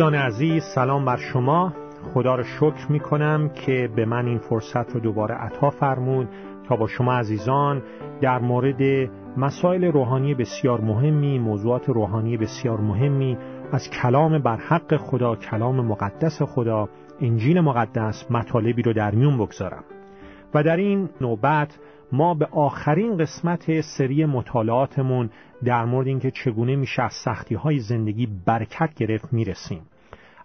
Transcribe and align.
دوستان 0.00 0.14
عزیز 0.14 0.62
سلام 0.74 1.04
بر 1.04 1.16
شما. 1.16 1.72
خدا 2.14 2.34
رو 2.34 2.42
شکر 2.42 2.86
می 2.88 3.00
کنم 3.00 3.48
که 3.48 3.88
به 3.96 4.04
من 4.04 4.26
این 4.26 4.38
فرصت 4.38 4.94
رو 4.94 5.00
دوباره 5.00 5.34
عطا 5.34 5.70
فرمود 5.70 6.28
تا 6.68 6.76
با 6.76 6.86
شما 6.86 7.12
عزیزان 7.12 7.82
در 8.20 8.38
مورد 8.38 9.10
مسائل 9.36 9.84
روحانی 9.84 10.34
بسیار 10.34 10.80
مهمی 10.80 11.38
موضوعات 11.38 11.88
روحانی 11.88 12.36
بسیار 12.36 12.80
مهمی 12.80 13.38
از 13.72 13.90
کلام 13.90 14.38
بر 14.38 14.56
حق 14.56 14.96
خدا 14.96 15.36
کلام 15.36 15.86
مقدس 15.86 16.42
خدا 16.42 16.88
انجیل 17.20 17.60
مقدس 17.60 18.26
مطالبی 18.30 18.82
رو 18.82 18.92
در 18.92 19.14
میون 19.14 19.38
بگذارم. 19.38 19.84
و 20.54 20.62
در 20.62 20.76
این 20.76 21.08
نوبت 21.20 21.78
ما 22.12 22.34
به 22.34 22.48
آخرین 22.52 23.16
قسمت 23.16 23.80
سری 23.80 24.24
مطالعاتمون 24.24 25.30
در 25.64 25.84
مورد 25.84 26.06
اینکه 26.06 26.30
چگونه 26.30 26.76
میشه 26.76 27.02
از 27.02 27.12
سختی 27.24 27.54
های 27.54 27.78
زندگی 27.78 28.28
برکت 28.46 28.94
گرفت 28.94 29.32
می‌رسیم. 29.32 29.82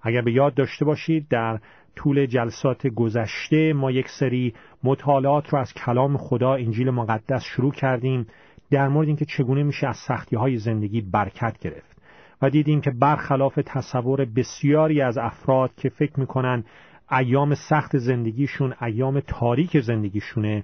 اگر 0.06 0.22
به 0.22 0.32
یاد 0.32 0.54
داشته 0.54 0.86
باشید 0.86 1.28
در 1.28 1.60
طول 1.96 2.26
جلسات 2.26 2.88
گذشته 2.88 3.74
ما 3.74 3.92
یک 3.92 4.08
سری 4.20 4.54
مطالعات 4.84 5.50
رو 5.50 5.60
از 5.60 5.74
کلام 5.74 6.18
خدا 6.18 6.54
انجیل 6.54 6.90
مقدس 6.90 7.44
شروع 7.44 7.72
کردیم 7.72 8.28
در 8.72 8.88
مورد 8.88 9.08
اینکه 9.08 9.26
چگونه 9.26 9.64
میشه 9.64 9.88
از 9.88 9.98
سختی 9.98 10.36
های 10.36 10.58
زندگی 10.58 11.02
برکت 11.02 11.60
گرفت 11.60 12.02
و 12.42 12.50
دیدیم 12.50 12.82
که 12.82 12.92
برخلاف 12.92 13.60
تصور 13.66 14.26
بسیاری 14.26 15.02
از 15.02 15.18
افراد 15.18 15.72
که 15.76 15.90
فکر 15.90 16.20
می‌کنن 16.20 16.64
ایام 17.12 17.56
سخت 17.56 17.98
زندگیشون 17.98 18.74
ایام 18.82 19.20
تاریک 19.20 19.80
زندگیشونه 19.80 20.64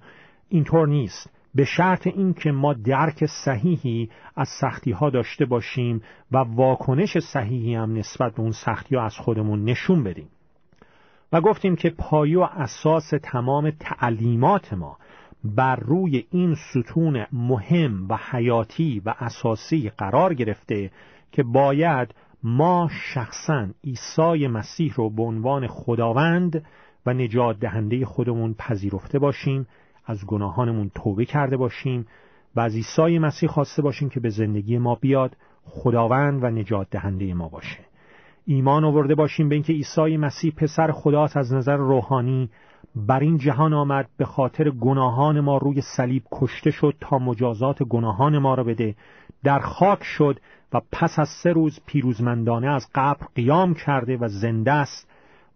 اینطور 0.49 0.87
نیست. 0.87 1.40
به 1.55 1.65
شرط 1.65 2.07
اینکه 2.07 2.51
ما 2.51 2.73
درک 2.73 3.25
صحیحی 3.25 4.09
از 4.35 4.47
سختی 4.61 4.91
ها 4.91 5.09
داشته 5.09 5.45
باشیم 5.45 6.01
و 6.31 6.37
واکنش 6.37 7.17
صحیحی 7.17 7.75
هم 7.75 7.93
نسبت 7.93 8.35
به 8.35 8.39
اون 8.39 8.51
سختی 8.51 8.95
ها 8.95 9.05
از 9.05 9.17
خودمون 9.17 9.63
نشون 9.63 10.03
بدیم. 10.03 10.29
و 11.33 11.41
گفتیم 11.41 11.75
که 11.75 11.89
پایه 11.89 12.39
و 12.39 12.47
اساس 12.53 13.09
تمام 13.23 13.71
تعلیمات 13.71 14.73
ما 14.73 14.97
بر 15.43 15.75
روی 15.75 16.25
این 16.31 16.55
ستون 16.55 17.25
مهم 17.31 18.07
و 18.09 18.19
حیاتی 18.31 19.01
و 19.05 19.13
اساسی 19.19 19.89
قرار 19.97 20.33
گرفته 20.33 20.91
که 21.31 21.43
باید 21.43 22.15
ما 22.43 22.89
شخصا 23.13 23.67
عیسی 23.83 24.47
مسیح 24.47 24.93
رو 24.93 25.09
به 25.09 25.23
عنوان 25.23 25.67
خداوند 25.67 26.65
و 27.05 27.13
نجات 27.13 27.59
دهنده 27.59 28.05
خودمون 28.05 28.53
پذیرفته 28.53 29.19
باشیم 29.19 29.67
از 30.11 30.25
گناهانمون 30.25 30.91
توبه 30.95 31.25
کرده 31.25 31.57
باشیم 31.57 32.07
و 32.55 32.59
از 32.59 32.75
عیسی 32.75 33.19
مسیح 33.19 33.49
خواسته 33.49 33.81
باشیم 33.81 34.09
که 34.09 34.19
به 34.19 34.29
زندگی 34.29 34.77
ما 34.77 34.95
بیاد 34.95 35.37
خداوند 35.65 36.43
و 36.43 36.47
نجات 36.47 36.87
دهنده 36.89 37.33
ما 37.33 37.49
باشه. 37.49 37.79
ایمان 38.45 38.83
آورده 38.83 39.15
باشیم 39.15 39.49
به 39.49 39.55
اینکه 39.55 39.73
عیسی 39.73 40.17
مسیح 40.17 40.53
پسر 40.57 40.91
خداست 40.91 41.37
از 41.37 41.53
نظر 41.53 41.75
روحانی 41.75 42.49
بر 42.95 43.19
این 43.19 43.37
جهان 43.37 43.73
آمد 43.73 44.09
به 44.17 44.25
خاطر 44.25 44.69
گناهان 44.69 45.39
ما 45.39 45.57
روی 45.57 45.81
صلیب 45.81 46.23
کشته 46.31 46.71
شد 46.71 46.95
تا 46.99 47.19
مجازات 47.19 47.83
گناهان 47.83 48.37
ما 48.37 48.53
را 48.53 48.63
بده 48.63 48.95
در 49.43 49.59
خاک 49.59 50.03
شد 50.03 50.39
و 50.73 50.81
پس 50.91 51.19
از 51.19 51.29
سه 51.43 51.53
روز 51.53 51.79
پیروزمندانه 51.85 52.67
از 52.67 52.87
قبر 52.95 53.27
قیام 53.35 53.73
کرده 53.73 54.17
و 54.17 54.27
زنده 54.27 54.71
است 54.71 55.07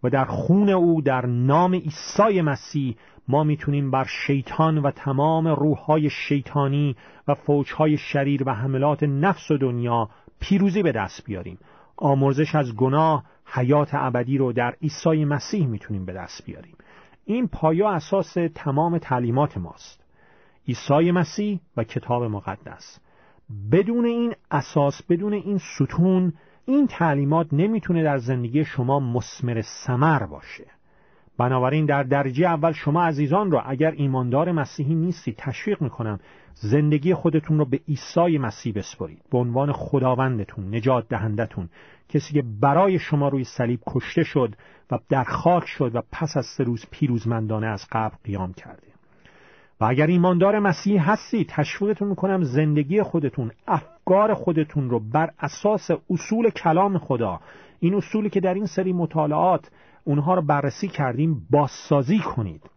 و 0.02 0.10
در 0.10 0.24
خون 0.24 0.68
او 0.68 1.02
در 1.02 1.26
نام 1.26 1.74
عیسی 1.74 2.40
مسیح 2.40 2.96
ما 3.28 3.44
می‌تونیم 3.44 3.90
بر 3.90 4.06
شیطان 4.26 4.78
و 4.78 4.90
تمام 4.90 5.48
روحهای 5.48 6.10
شیطانی 6.10 6.96
و 7.28 7.34
فوجهای 7.34 7.96
شریر 7.96 8.42
و 8.48 8.54
حملات 8.54 9.02
نفس 9.02 9.50
و 9.50 9.58
دنیا 9.58 10.08
پیروزی 10.40 10.82
به 10.82 10.92
دست 10.92 11.24
بیاریم. 11.24 11.58
آمرزش 11.96 12.54
از 12.54 12.74
گناه 12.76 13.24
حیات 13.46 13.88
ابدی 13.92 14.38
رو 14.38 14.52
در 14.52 14.74
عیسی 14.82 15.24
مسیح 15.24 15.66
می‌تونیم 15.66 16.04
به 16.04 16.12
دست 16.12 16.44
بیاریم. 16.44 16.76
این 17.24 17.48
پایا 17.48 17.90
اساس 17.90 18.36
تمام 18.54 18.98
تعلیمات 18.98 19.58
ماست. 19.58 20.04
عیسی 20.68 21.10
مسیح 21.10 21.60
و 21.76 21.84
کتاب 21.84 22.22
مقدس. 22.22 23.00
بدون 23.72 24.04
این 24.04 24.34
اساس 24.50 25.02
بدون 25.08 25.32
این 25.32 25.58
ستون 25.58 26.32
این 26.64 26.86
تعلیمات 26.86 27.46
نمی‌تونه 27.52 28.02
در 28.02 28.18
زندگی 28.18 28.64
شما 28.64 29.00
مسمر 29.00 29.62
سمر 29.62 30.26
باشه. 30.26 30.75
بنابراین 31.38 31.86
در 31.86 32.02
درجه 32.02 32.46
اول 32.46 32.72
شما 32.72 33.04
عزیزان 33.04 33.50
را 33.50 33.60
اگر 33.60 33.90
ایماندار 33.90 34.52
مسیحی 34.52 34.94
نیستی 34.94 35.34
تشویق 35.38 35.82
می‌کنم 35.82 36.20
زندگی 36.54 37.14
خودتون 37.14 37.58
رو 37.58 37.64
به 37.64 37.80
عیسی 37.88 38.38
مسیح 38.38 38.72
بسپرید. 38.76 39.22
به 39.30 39.38
عنوان 39.38 39.72
خداوندتون 39.72 40.74
نجات 40.74 41.08
دهندتون 41.08 41.68
کسی 42.08 42.34
که 42.34 42.42
برای 42.60 42.98
شما 42.98 43.28
روی 43.28 43.44
صلیب 43.44 43.80
کشته 43.86 44.22
شد 44.22 44.54
و 44.90 44.98
در 45.08 45.24
خاک 45.24 45.66
شد 45.66 45.90
و 45.94 46.02
پس 46.12 46.36
از 46.36 46.46
سه 46.46 46.64
روز 46.64 46.86
پیروزمندانه 46.90 47.66
از 47.66 47.86
قبر 47.92 48.14
قیام 48.24 48.52
کرده. 48.52 48.86
و 49.80 49.84
اگر 49.84 50.06
ایماندار 50.06 50.58
مسیحی 50.58 50.96
هستی 50.96 51.44
تشویقتون 51.48 52.08
می‌کنم 52.08 52.42
زندگی 52.42 53.02
خودتون 53.02 53.50
افکار 53.66 54.34
خودتون 54.34 54.90
رو 54.90 55.00
بر 55.00 55.30
اساس 55.40 55.90
اصول 56.10 56.50
کلام 56.50 56.98
خدا 56.98 57.40
این 57.80 57.94
اصولی 57.94 58.30
که 58.30 58.40
در 58.40 58.54
این 58.54 58.66
سری 58.66 58.92
مطالعات 58.92 59.70
اونها 60.06 60.34
رو 60.34 60.42
بررسی 60.42 60.88
کردیم 60.88 61.46
بازسازی 61.50 62.18
کنید. 62.18 62.70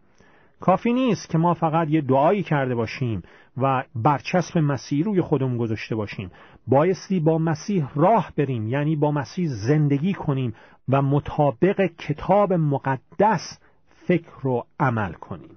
کافی 0.60 0.92
نیست 0.92 1.30
که 1.30 1.38
ما 1.38 1.54
فقط 1.54 1.88
یه 1.88 2.00
دعایی 2.00 2.42
کرده 2.42 2.74
باشیم 2.74 3.22
و 3.56 3.84
برچسب 3.94 4.58
مسیح 4.58 5.04
روی 5.04 5.20
خودمون 5.20 5.58
گذاشته 5.58 5.94
باشیم. 5.94 6.30
بایستی 6.66 7.20
با 7.20 7.38
مسیح 7.38 7.88
راه 7.94 8.32
بریم 8.36 8.68
یعنی 8.68 8.96
با 8.96 9.10
مسیح 9.10 9.48
زندگی 9.48 10.14
کنیم 10.14 10.54
و 10.88 11.02
مطابق 11.02 11.90
کتاب 11.98 12.52
مقدس 12.52 13.58
فکر 14.06 14.46
و 14.46 14.66
عمل 14.80 15.12
کنیم. 15.12 15.56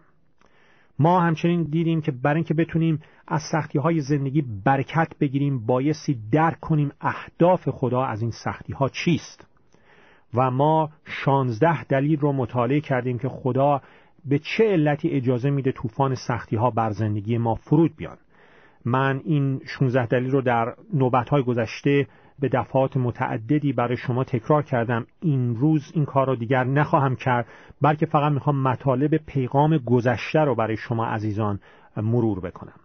ما 1.00 1.22
همچنین 1.22 1.64
دیدیم 1.64 2.02
که 2.02 2.12
برای 2.12 2.36
اینکه 2.36 2.54
بتونیم 2.54 3.02
از 3.28 3.42
سختی 3.52 3.80
های 3.80 4.00
زندگی 4.00 4.44
برکت 4.66 5.18
بگیریم 5.20 5.66
بایستی 5.66 6.20
درک 6.32 6.60
کنیم 6.60 6.92
اهداف 7.02 7.70
خدا 7.70 8.04
از 8.04 8.22
این 8.22 8.32
سختی 8.32 8.74
ها 8.74 8.90
چیست. 8.90 9.53
و 10.36 10.52
ما 10.52 10.90
شانزده 11.06 11.84
دلیل 11.84 12.20
رو 12.20 12.34
مطالعه 12.34 12.82
کردیم 12.82 13.20
که 13.20 13.30
خدا 13.30 13.82
به 14.26 14.40
چه 14.40 14.64
علتی 14.64 15.10
اجازه 15.10 15.50
میده 15.50 15.72
طوفان 15.72 16.16
سختی 16.16 16.56
ها 16.56 16.70
بر 16.70 16.90
زندگی 16.90 17.38
ما 17.38 17.56
فرود 17.56 17.96
بیان. 17.96 18.18
من 18.86 19.22
این 19.26 19.62
16 19.66 20.06
دلیل 20.06 20.32
رو 20.32 20.42
در 20.42 20.74
نوبت 20.94 21.30
های 21.30 21.44
گذشته 21.44 22.08
به 22.40 22.50
دفعات 22.50 22.98
متعددی 22.98 23.74
برای 23.74 23.98
شما 23.98 24.24
تکرار 24.24 24.64
کردم. 24.64 25.06
این 25.22 25.56
روز 25.56 25.92
این 25.94 26.06
کار 26.06 26.28
رو 26.28 26.36
دیگر 26.36 26.64
نخواهم 26.64 27.16
کرد 27.16 27.48
بلکه 27.82 28.06
فقط 28.06 28.32
می‌خوام 28.32 28.62
مطالب 28.62 29.18
پیغام 29.18 29.78
گذشته 29.78 30.40
رو 30.40 30.56
برای 30.56 30.78
شما 30.78 31.06
عزیزان 31.06 31.60
مرور 31.98 32.40
بکنم. 32.40 32.83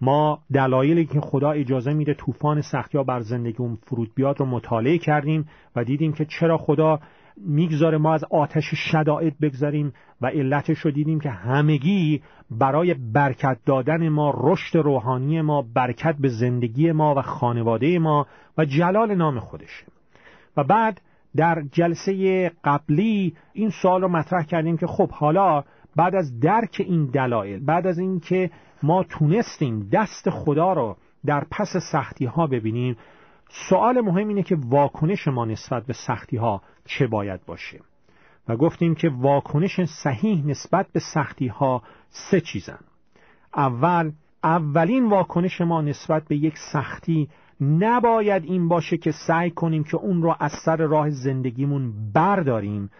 ما 0.00 0.38
دلایلی 0.52 1.06
که 1.06 1.20
خدا 1.20 1.50
اجازه 1.50 1.92
میده 1.92 2.14
طوفان 2.14 2.60
سختی 2.60 3.04
بر 3.04 3.20
زندگی 3.20 3.58
اون 3.58 3.78
فرود 3.82 4.14
بیاد 4.14 4.40
رو 4.40 4.46
مطالعه 4.46 4.98
کردیم 4.98 5.48
و 5.76 5.84
دیدیم 5.84 6.12
که 6.12 6.24
چرا 6.24 6.58
خدا 6.58 7.00
می‌گذاره 7.36 7.98
ما 7.98 8.14
از 8.14 8.24
آتش 8.30 8.64
شدائد 8.74 9.38
بگذاریم 9.38 9.92
و 10.20 10.26
علتش 10.26 10.78
رو 10.78 10.90
دیدیم 10.90 11.20
که 11.20 11.30
همگی 11.30 12.22
برای 12.50 12.94
برکت 12.94 13.58
دادن 13.66 14.08
ما 14.08 14.34
رشد 14.36 14.78
روحانی 14.78 15.40
ما 15.40 15.62
برکت 15.74 16.16
به 16.20 16.28
زندگی 16.28 16.92
ما 16.92 17.14
و 17.14 17.22
خانواده 17.22 17.98
ما 17.98 18.26
و 18.58 18.64
جلال 18.64 19.14
نام 19.14 19.40
خودشه 19.40 19.86
و 20.56 20.64
بعد 20.64 21.00
در 21.36 21.62
جلسه 21.72 22.50
قبلی 22.64 23.34
این 23.52 23.70
سوال 23.82 24.02
رو 24.02 24.08
مطرح 24.08 24.44
کردیم 24.44 24.76
که 24.76 24.86
خب 24.86 25.10
حالا 25.10 25.64
بعد 25.96 26.14
از 26.14 26.40
درک 26.40 26.82
این 26.86 27.06
دلایل 27.06 27.64
بعد 27.64 27.86
از 27.86 27.98
اینکه 27.98 28.50
ما 28.82 29.02
تونستیم 29.02 29.88
دست 29.92 30.30
خدا 30.30 30.72
رو 30.72 30.96
در 31.26 31.46
پس 31.50 31.76
سختی 31.92 32.24
ها 32.24 32.46
ببینیم 32.46 32.96
سوال 33.50 34.00
مهم 34.00 34.28
اینه 34.28 34.42
که 34.42 34.56
واکنش 34.64 35.28
ما 35.28 35.44
نسبت 35.44 35.86
به 35.86 35.92
سختی 35.92 36.36
ها 36.36 36.62
چه 36.84 37.06
باید 37.06 37.46
باشه. 37.46 37.80
و 38.48 38.56
گفتیم 38.56 38.94
که 38.94 39.08
واکنش 39.08 39.84
صحیح 39.84 40.46
نسبت 40.46 40.86
به 40.92 41.00
سختی 41.00 41.46
ها 41.46 41.82
سه 42.08 42.40
چیزن. 42.40 42.78
اول 43.54 44.12
اولین 44.44 45.08
واکنش 45.08 45.60
ما 45.60 45.82
نسبت 45.82 46.28
به 46.28 46.36
یک 46.36 46.54
سختی 46.72 47.28
نباید 47.60 48.44
این 48.44 48.68
باشه 48.68 48.96
که 48.96 49.10
سعی 49.10 49.50
کنیم 49.50 49.84
که 49.84 49.96
اون 49.96 50.22
رو 50.22 50.36
از 50.40 50.52
سر 50.64 50.76
راه 50.76 51.10
زندگیمون 51.10 51.92
برداریم 52.12 52.90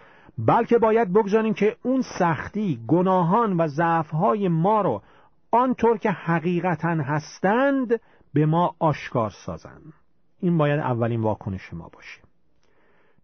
بلکه 0.46 0.78
باید 0.78 1.12
بگذاریم 1.12 1.54
که 1.54 1.76
اون 1.82 2.02
سختی 2.18 2.80
گناهان 2.86 3.56
و 3.56 3.66
ضعفهای 3.66 4.48
ما 4.48 4.80
رو 4.80 5.02
آنطور 5.50 5.98
که 5.98 6.10
حقیقتا 6.10 6.88
هستند 6.88 8.00
به 8.34 8.46
ما 8.46 8.74
آشکار 8.78 9.30
سازند 9.30 9.92
این 10.40 10.58
باید 10.58 10.80
اولین 10.80 11.20
واکنش 11.20 11.72
ما 11.72 11.88
باشه. 11.92 12.20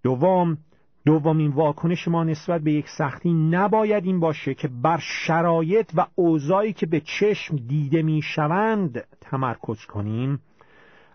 دوم 0.03 0.59
دومین 1.07 1.51
واکنش 1.51 2.09
ما 2.09 2.25
نسبت 2.25 2.61
به 2.61 2.73
یک 2.73 2.89
سختی 2.89 3.33
نباید 3.33 4.05
این 4.05 4.21
باشه 4.21 4.55
که 4.55 4.69
بر 4.69 4.99
شرایط 4.99 5.91
و 5.95 6.07
اوضاعی 6.15 6.73
که 6.73 6.87
به 6.87 7.01
چشم 7.01 7.57
دیده 7.57 8.03
می 8.03 8.23
شوند 8.23 9.05
تمرکز 9.21 9.85
کنیم 9.85 10.41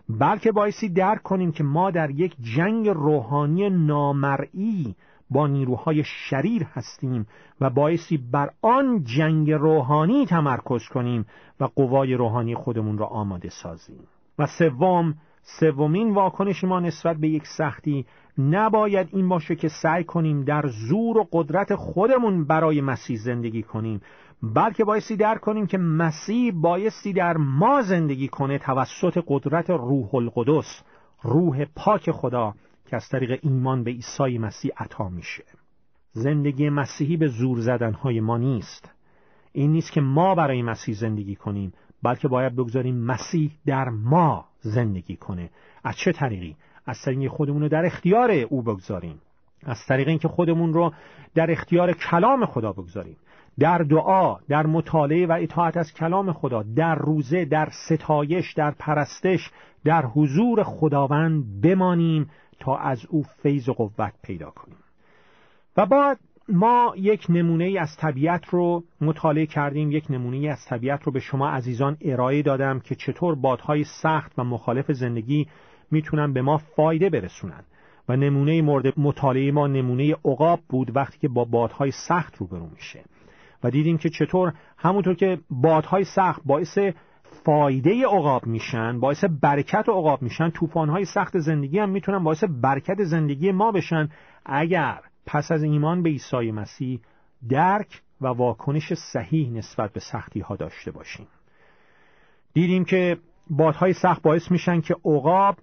بلکه 0.08 0.52
بایستی 0.52 0.88
درک 0.88 1.22
کنیم 1.22 1.52
که 1.52 1.64
ما 1.64 1.90
در 1.90 2.10
یک 2.10 2.36
جنگ 2.56 2.88
روحانی 2.88 3.70
نامرئی 3.70 4.96
با 5.32 5.46
نیروهای 5.46 6.04
شریر 6.04 6.66
هستیم 6.72 7.26
و 7.60 7.70
بایستی 7.70 8.16
بر 8.16 8.50
آن 8.62 9.04
جنگ 9.04 9.50
روحانی 9.50 10.26
تمرکز 10.26 10.88
کنیم 10.88 11.26
و 11.60 11.64
قوای 11.64 12.14
روحانی 12.14 12.54
خودمون 12.54 12.98
را 12.98 13.06
آماده 13.06 13.48
سازیم. 13.48 14.00
و 14.38 14.46
سوم 14.46 15.14
سومین 15.42 16.14
واکنش 16.14 16.64
ما 16.64 16.80
نسبت 16.80 17.16
به 17.16 17.28
یک 17.28 17.46
سختی 17.46 18.06
نباید 18.38 19.08
این 19.12 19.28
باشه 19.28 19.56
که 19.56 19.68
سعی 19.68 20.04
کنیم 20.04 20.44
در 20.44 20.66
زور 20.66 21.18
و 21.18 21.28
قدرت 21.32 21.74
خودمون 21.74 22.44
برای 22.44 22.80
مسیح 22.80 23.16
زندگی 23.16 23.62
کنیم 23.62 24.00
بلکه 24.42 24.84
بایستی 24.84 25.16
در 25.16 25.38
کنیم 25.38 25.66
که 25.66 25.78
مسیح 25.78 26.52
بایستی 26.54 27.12
در 27.12 27.36
ما 27.36 27.82
زندگی 27.82 28.28
کنه 28.28 28.58
توسط 28.58 29.24
قدرت 29.26 29.70
روح 29.70 30.14
القدس 30.14 30.82
روح 31.22 31.64
پاک 31.76 32.10
خدا. 32.10 32.54
که 32.92 32.96
از 32.96 33.08
طریق 33.08 33.38
ایمان 33.42 33.84
به 33.84 33.90
عیسی 33.90 34.38
مسیح 34.38 34.70
عطا 34.76 35.08
میشه. 35.08 35.44
زندگی 36.12 36.70
مسیحی 36.70 37.16
به 37.16 37.26
زور 37.26 37.60
زدنهای 37.60 38.20
ما 38.20 38.38
نیست. 38.38 38.90
این 39.52 39.72
نیست 39.72 39.92
که 39.92 40.00
ما 40.00 40.34
برای 40.34 40.62
مسیح 40.62 40.94
زندگی 40.94 41.34
کنیم 41.34 41.72
بلکه 42.02 42.28
باید 42.28 42.56
بگذاریم 42.56 42.96
مسیح 42.96 43.50
در 43.66 43.88
ما 43.88 44.44
زندگی 44.60 45.16
کنه. 45.16 45.50
از 45.84 45.96
چه 45.96 46.12
طریقی؟ 46.12 46.56
از 46.86 47.02
طریق 47.04 47.30
خودمون 47.30 47.62
رو 47.62 47.68
در 47.68 47.86
اختیار 47.86 48.30
او 48.30 48.62
بگذاریم. 48.62 49.20
از 49.64 49.86
طریق 49.88 50.08
اینکه 50.08 50.28
خودمون 50.28 50.72
رو 50.72 50.92
در 51.34 51.50
اختیار 51.50 51.92
کلام 51.92 52.46
خدا 52.46 52.72
بگذاریم. 52.72 53.16
در 53.58 53.78
دعا 53.78 54.36
در 54.48 54.66
مطالعه 54.66 55.26
و 55.26 55.36
اطاعت 55.40 55.76
از 55.76 55.94
کلام 55.94 56.32
خدا 56.32 56.62
در 56.62 56.94
روزه 56.94 57.44
در 57.44 57.68
ستایش 57.88 58.52
در 58.52 58.70
پرستش 58.70 59.50
در 59.84 60.06
حضور 60.06 60.62
خداوند 60.62 61.60
بمانیم 61.60 62.30
تا 62.60 62.76
از 62.76 63.06
او 63.08 63.22
فیض 63.22 63.68
و 63.68 63.72
قوت 63.72 64.12
پیدا 64.22 64.50
کنیم. 64.50 64.76
و 65.76 65.86
بعد 65.86 66.18
ما 66.48 66.94
یک 66.96 67.26
نمونه 67.28 67.64
ای 67.64 67.78
از 67.78 67.96
طبیعت 67.96 68.46
رو 68.46 68.84
مطالعه 69.00 69.46
کردیم. 69.46 69.92
یک 69.92 70.04
نمونه 70.10 70.36
ای 70.36 70.48
از 70.48 70.64
طبیعت 70.68 71.02
رو 71.02 71.12
به 71.12 71.20
شما 71.20 71.48
عزیزان 71.48 71.96
ارائه 72.00 72.42
دادم 72.42 72.80
که 72.80 72.94
چطور 72.94 73.34
بادهای 73.34 73.84
سخت 74.02 74.32
و 74.38 74.44
مخالف 74.44 74.92
زندگی 74.92 75.46
می‌تونن 75.90 76.32
به 76.32 76.42
ما 76.42 76.58
فایده 76.58 77.10
برسونن. 77.10 77.64
و 78.08 78.16
نمونه 78.16 78.62
مورد 78.62 79.00
مطالعه 79.00 79.52
ما 79.52 79.66
نمونه 79.66 80.14
عقاب 80.24 80.60
بود 80.68 80.96
وقتی 80.96 81.18
که 81.18 81.28
با 81.28 81.44
بادهای 81.44 81.90
سخت 81.90 82.36
روبرو 82.36 82.66
میشه. 82.66 83.04
و 83.64 83.70
دیدیم 83.70 83.98
که 83.98 84.08
چطور 84.08 84.52
همونطور 84.78 85.14
که 85.14 85.38
بادهای 85.50 86.04
سخت 86.04 86.42
باعث 86.44 86.78
فایده 87.44 88.06
عقاب 88.06 88.46
میشن 88.46 89.00
باعث 89.00 89.24
برکت 89.24 89.84
عقاب 89.88 90.22
میشن 90.22 90.50
طوفانهای 90.50 91.04
سخت 91.04 91.38
زندگی 91.38 91.78
هم 91.78 91.88
می‌تونن 91.88 92.24
باعث 92.24 92.44
برکت 92.44 93.02
زندگی 93.02 93.52
ما 93.52 93.72
بشن. 93.72 94.08
اگر 94.46 95.00
پس 95.26 95.52
از 95.52 95.62
ایمان 95.62 96.02
به 96.02 96.10
عیسی 96.10 96.50
مسیح 96.50 97.00
درک 97.48 98.02
و 98.20 98.26
واکنش 98.26 98.94
صحیح 98.94 99.50
نسبت 99.50 99.92
به 99.92 100.00
سختی 100.00 100.40
ها 100.40 100.56
داشته 100.56 100.90
باشیم. 100.90 101.26
دیدیم 102.54 102.84
که 102.84 103.18
بادهای 103.50 103.92
سخت 103.92 104.22
باعث 104.22 104.50
میشن 104.50 104.80
که 104.80 104.96
عقاب 105.04 105.56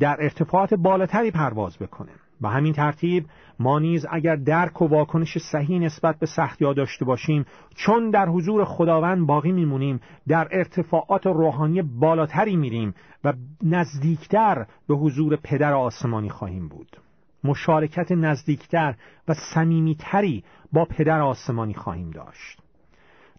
در 0.00 0.16
ارتفاعات 0.20 0.74
بالاتری 0.74 1.30
پرواز 1.30 1.78
بکنه. 1.78 2.12
به 2.40 2.48
همین 2.48 2.72
ترتیب 2.72 3.26
ما 3.58 3.78
نیز 3.78 4.06
اگر 4.10 4.36
درک 4.36 4.82
و 4.82 4.86
واکنش 4.86 5.38
صحیح 5.38 5.78
نسبت 5.78 6.18
به 6.18 6.26
سختی 6.26 6.64
ها 6.64 6.72
داشته 6.72 7.04
باشیم 7.04 7.46
چون 7.74 8.10
در 8.10 8.28
حضور 8.28 8.64
خداوند 8.64 9.26
باقی 9.26 9.52
میمونیم 9.52 10.00
در 10.28 10.48
ارتفاعات 10.50 11.26
روحانی 11.26 11.82
بالاتری 11.82 12.56
میریم 12.56 12.94
و 13.24 13.32
نزدیکتر 13.62 14.66
به 14.88 14.94
حضور 14.94 15.36
پدر 15.36 15.72
آسمانی 15.72 16.28
خواهیم 16.28 16.68
بود. 16.68 16.96
مشارکت 17.44 18.12
نزدیکتر 18.12 18.94
و 19.28 19.34
صمیمیتری 19.54 20.44
با 20.72 20.84
پدر 20.84 21.20
آسمانی 21.20 21.74
خواهیم 21.74 22.10
داشت. 22.10 22.60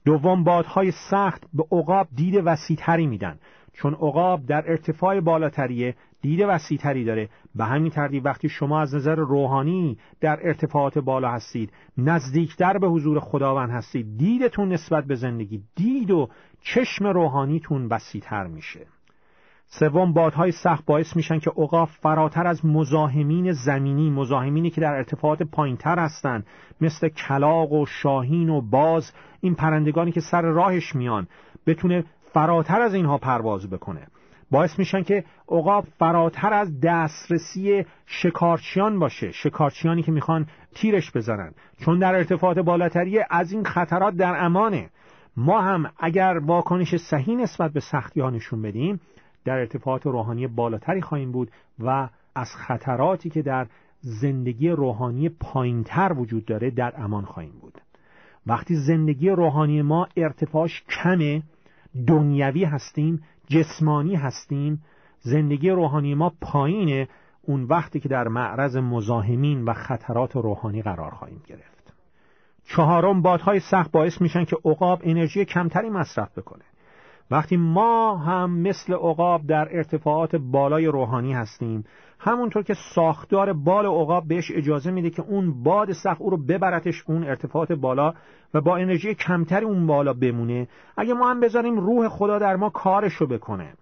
دوم 0.05 0.43
بادهای 0.43 0.91
سخت 0.91 1.43
به 1.53 1.63
عقاب 1.71 2.07
دید 2.15 2.41
وسیعتری 2.45 3.07
میدن. 3.07 3.39
چون 3.77 3.93
عقاب 3.93 4.45
در 4.45 4.69
ارتفاع 4.71 5.19
بالاتریه 5.19 5.95
دید 6.21 6.41
وسیعتری 6.47 7.05
داره. 7.05 7.29
به 7.55 7.65
همین 7.65 7.91
ترتیب 7.91 8.25
وقتی 8.25 8.49
شما 8.49 8.81
از 8.81 8.95
نظر 8.95 9.15
روحانی 9.15 9.97
در 10.21 10.39
ارتفاعات 10.47 10.97
بالا 10.97 11.31
هستید 11.31 11.73
نزدیکتر 11.97 12.77
به 12.77 12.87
حضور 12.87 13.19
خداوند 13.19 13.69
هستید 13.69 14.17
دیدتون 14.17 14.73
نسبت 14.73 15.03
به 15.03 15.15
زندگی 15.15 15.63
دید 15.75 16.11
و 16.11 16.29
چشم 16.61 17.07
روحانیتون 17.07 17.85
وسیعتر 17.85 18.47
میشه. 18.47 18.87
سوم 19.69 20.13
بادهای 20.13 20.51
سخت 20.51 20.85
باعث 20.85 21.15
میشن 21.15 21.39
که 21.39 21.49
عقاب 21.49 21.89
فراتر 22.01 22.47
از 22.47 22.65
مزاحمین 22.65 23.51
زمینی 23.51 24.09
مزاحمینی 24.09 24.69
که 24.69 24.81
در 24.81 24.93
ارتفاعات 24.93 25.43
پایینتر 25.43 25.99
هستند 25.99 26.45
مثل 26.81 27.09
کلاق 27.09 27.71
و 27.71 27.85
شاهین 27.85 28.49
و 28.49 28.61
باز 28.61 29.11
این 29.41 29.55
پرندگانی 29.55 30.11
که 30.11 30.21
سر 30.21 30.41
راهش 30.41 30.95
میان 30.95 31.27
بتونه 31.67 32.03
فراتر 32.33 32.81
از 32.81 32.93
اینها 32.93 33.17
پرواز 33.17 33.69
بکنه. 33.69 34.07
باعث 34.51 34.79
میشن 34.79 35.03
که 35.03 35.23
عقاب 35.49 35.85
فراتر 35.99 36.53
از 36.53 36.79
دسترسی 36.79 37.85
شکارچیان 38.05 38.99
باشه 38.99 39.31
شکارچیانی 39.31 40.03
که 40.03 40.11
می‌خوان 40.11 40.47
تیرش 40.75 41.11
بزنن. 41.11 41.53
چون 41.79 41.99
در 41.99 42.15
ارتفاعات 42.15 42.59
بالاتری 42.59 43.19
از 43.29 43.51
این 43.51 43.63
خطرات 43.63 44.13
در 44.13 44.45
امانه. 44.45 44.89
ما 45.37 45.61
هم 45.61 45.91
اگر 45.99 46.37
واکنش 46.45 46.95
صحیح 46.95 47.37
نسبت 47.37 47.71
به 47.71 47.79
سختی 47.79 48.21
ها 48.21 48.29
نشون 48.29 48.61
بدیم 48.61 48.99
در 49.45 49.57
ارتفاعات 49.57 50.05
روحانی 50.05 50.47
بالاتری 50.47 51.01
خواهیم 51.01 51.31
بود 51.31 51.51
و 51.79 52.09
از 52.35 52.55
خطراتی 52.55 53.29
که 53.29 53.41
در 53.41 53.67
زندگی 54.01 54.69
روحانی 54.69 55.29
پایینتر 55.29 56.13
وجود 56.13 56.45
داره 56.45 56.71
در 56.71 56.93
امان 56.97 57.25
خواهیم 57.25 57.53
بود. 57.61 57.81
وقتی 58.47 58.75
زندگی 58.75 59.29
روحانی 59.29 59.81
ما 59.81 60.07
ارتفاعش 60.17 60.83
کمه 60.89 61.41
دنیوی 62.07 62.63
هستیم 62.63 63.23
جسمانی 63.47 64.15
هستیم 64.15 64.81
زندگی 65.19 65.69
روحانی 65.69 66.15
ما 66.15 66.33
پایینه 66.41 67.07
اون 67.41 67.63
وقتی 67.63 67.99
که 67.99 68.09
در 68.09 68.27
معرض 68.27 68.77
مزاحمین 68.77 69.65
و 69.65 69.73
خطرات 69.73 70.35
روحانی 70.35 70.81
قرار 70.81 71.11
خواهیم 71.11 71.41
گرفت. 71.47 71.93
چهارم 72.63 73.21
بادهای 73.21 73.59
سخت 73.59 73.91
باعث 73.91 74.21
میشن 74.21 74.45
که 74.45 74.57
عقاب 74.65 75.01
انرژی 75.03 75.45
کمتری 75.45 75.89
مصرف 75.89 76.37
بکنه. 76.37 76.63
وقتی 77.31 77.57
ما 77.57 78.17
هم 78.17 78.59
مثل 78.59 78.93
عقاب 78.93 79.47
در 79.47 79.67
ارتفاعات 79.71 80.35
بالای 80.35 80.85
روحانی 80.85 81.33
هستیم 81.33 81.83
همونطور 82.19 82.63
که 82.63 82.73
ساختار 82.95 83.53
بال 83.53 83.85
عقاب 83.85 84.27
بهش 84.27 84.51
اجازه 84.55 84.91
میده 84.91 85.09
که 85.09 85.21
اون 85.21 85.63
باد 85.63 85.91
سخت 85.91 86.21
او 86.21 86.29
رو 86.29 86.37
ببرتش 86.37 87.03
اون 87.07 87.23
ارتفاعات 87.23 87.71
بالا 87.71 88.13
و 88.53 88.61
با 88.61 88.77
انرژی 88.77 89.15
کمتری 89.15 89.65
اون 89.65 89.87
بالا 89.87 90.13
بمونه 90.13 90.67
اگه 90.97 91.13
ما 91.13 91.29
هم 91.29 91.39
بذاریم 91.39 91.79
روح 91.79 92.07
خدا 92.09 92.39
در 92.39 92.55
ما 92.55 92.69
کارش 92.69 93.13
رو 93.13 93.27
بکنه 93.27 93.73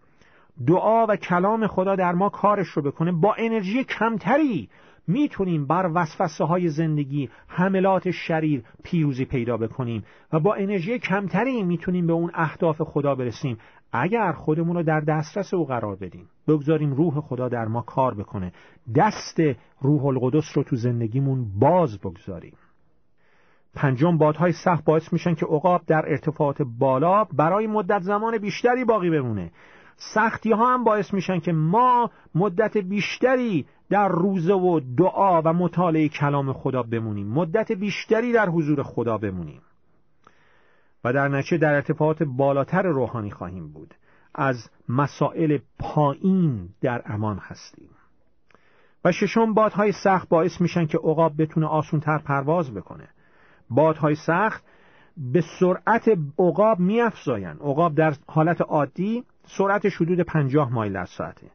دعا 0.68 1.06
و 1.08 1.16
کلام 1.16 1.68
خدا 1.68 1.96
در 1.96 2.12
ما 2.12 2.30
کارش 2.30 2.68
رو 2.68 2.82
بکنه 2.82 3.12
با 3.12 3.36
انرژی 3.38 3.84
کمتری 3.84 4.70
می‌تونیم 5.08 5.68
بر 5.68 5.92
وسوسه 5.94 6.44
های 6.46 6.68
زندگی 6.68 7.30
حملات 7.48 8.12
شریر 8.12 8.64
پیروزی 8.84 9.26
پیدا 9.26 9.58
بکنیم 9.58 10.04
و 10.34 10.40
با 10.40 10.56
انرژی 10.56 11.00
کمتری 11.00 11.64
می‌تونیم 11.64 12.08
به 12.08 12.14
اون 12.14 12.32
اهداف 12.34 12.82
خدا 12.82 13.16
برسیم. 13.16 13.58
اگر 13.92 14.32
خودمون 14.32 14.76
رو 14.76 14.84
در 14.84 15.00
دسترس 15.00 15.54
او 15.54 15.66
قرار 15.66 15.96
بدیم 15.96 16.30
بگذاریم 16.48 16.94
روح 16.94 17.20
خدا 17.20 17.50
در 17.50 17.66
ما 17.66 17.82
کار 17.82 18.16
بکنه. 18.16 18.52
دست 18.96 19.42
روح 19.82 20.06
القدس 20.06 20.58
رو 20.58 20.64
تو 20.64 20.76
زندگیمون 20.76 21.46
باز 21.60 22.00
بگذاریم. 22.00 22.54
پنجم 23.76 24.18
بادهای 24.18 24.52
سخت 24.52 24.86
باعث 24.86 25.14
میشن 25.14 25.36
که 25.36 25.46
عقاب 25.46 25.82
در 25.88 26.06
ارتفاعات 26.08 26.62
بالا 26.62 27.24
برای 27.24 27.68
مدت 27.68 28.02
زمان 28.02 28.38
بیشتری 28.38 28.86
باقی 28.86 29.10
بمونه. 29.10 29.52
سختی 29.96 30.52
ها 30.52 30.74
هم 30.74 30.84
باعث 30.84 31.14
میشن 31.14 31.40
که 31.40 31.52
ما 31.52 32.12
مدت 32.36 32.78
بیشتری 32.78 33.66
در 33.90 34.08
روزه 34.08 34.54
و 34.54 34.80
دعا 34.98 35.42
و 35.42 35.54
مطالعه 35.54 36.10
کلام 36.10 36.54
خدا 36.54 36.84
بمونیم. 36.84 37.28
مدت 37.28 37.72
بیشتری 37.72 38.32
در 38.32 38.50
حضور 38.50 38.84
خدا 38.84 39.18
بمونیم. 39.18 39.62
و 41.04 41.14
در 41.14 41.28
نتیجه 41.28 41.58
در 41.58 41.74
ارتفاعات 41.74 42.24
بالاتر 42.24 42.82
روحانی 42.82 43.32
خواهیم 43.32 43.68
بود. 43.68 43.94
از 44.36 44.70
مسائل 44.90 45.58
پایین 45.80 46.70
در 46.82 47.02
امان 47.06 47.38
هستیم. 47.38 47.90
و 49.06 49.12
ششم 49.12 49.54
بادهای 49.54 49.92
سخت 49.92 50.30
باعث 50.30 50.62
میشن 50.62 50.86
که 50.86 50.98
عقاب 50.98 51.42
بتونه 51.42 51.68
آسونتر 51.68 52.18
پرواز 52.18 52.74
بکنه. 52.74 53.08
بادهای 53.70 54.16
سخت 54.16 54.64
به 55.18 55.44
سرعت 55.60 56.18
عقاب 56.40 56.80
میافزاین 56.80 57.48
عقاب 57.48 57.96
در 57.96 58.14
حالت 58.28 58.62
عادی 58.62 59.24
سرعت 59.48 59.86
حدود 59.86 60.22
50 60.22 60.74
مایل 60.74 60.94
در 60.94 61.06
ساعته. 61.06 61.48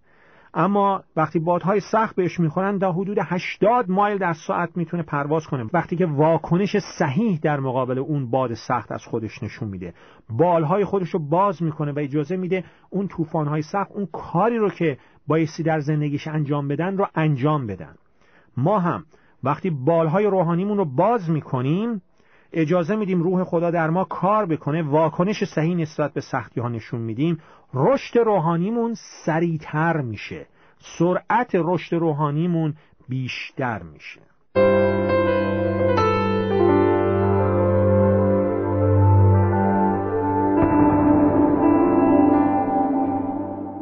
اما 0.54 1.02
وقتی 1.16 1.38
بادهای 1.38 1.80
سخت 1.80 2.16
بهش 2.16 2.40
می‌خورن 2.40 2.78
تا 2.78 2.92
حدود 2.92 3.18
80 3.20 3.90
مایل 3.90 4.18
در 4.18 4.32
ساعت 4.32 4.76
می‌تونه 4.76 5.02
پرواز 5.02 5.46
کنه. 5.46 5.70
وقتی 5.72 5.96
که 5.96 6.06
واکنش 6.06 6.76
صحیح 6.98 7.38
در 7.42 7.60
مقابل 7.60 7.98
اون 7.98 8.30
باد 8.30 8.54
سخت 8.54 8.92
از 8.92 9.04
خودش 9.04 9.42
نشون 9.42 9.68
میده. 9.68 9.94
بالهای 10.30 10.84
خودش 10.84 11.10
رو 11.10 11.28
باز 11.28 11.62
می‌کنه 11.62 11.92
و 11.92 11.98
اجازه 11.98 12.36
میده 12.36 12.64
اون 12.90 13.08
طوفانهای 13.08 13.62
سخت 13.62 13.92
اون 13.92 14.08
کاری 14.12 14.58
رو 14.58 14.70
که 14.70 14.98
بایستی 15.26 15.62
در 15.62 15.80
زندگیش 15.80 16.28
انجام 16.28 16.68
بدن 16.68 16.96
رو 16.96 17.06
انجام 17.14 17.66
بدن. 17.66 17.94
ما 18.56 18.78
هم 18.78 19.04
وقتی 19.44 19.70
بالهای 19.70 20.26
روحانیمون 20.26 20.76
رو 20.76 20.84
باز 20.84 21.30
می‌کنیم 21.30 22.02
اجازه 22.52 22.96
میدیم 22.96 23.22
روح 23.22 23.44
خدا 23.44 23.70
در 23.70 23.90
ما 23.90 24.04
کار 24.04 24.46
بکنه 24.46 24.82
واکنش 24.82 25.44
صحیح 25.44 25.76
نسبت 25.76 26.12
به 26.12 26.20
سختی 26.20 26.60
ها 26.60 26.68
نشون 26.68 27.00
میدیم. 27.00 27.38
رشد 27.74 28.18
روحانیمون 28.18 28.94
سریعتر 29.24 30.00
میشه. 30.00 30.46
سرعت 30.78 31.50
رشد 31.54 31.96
روحانیمون 31.96 32.74
بیشتر 33.08 33.82
میشه. 33.82 34.20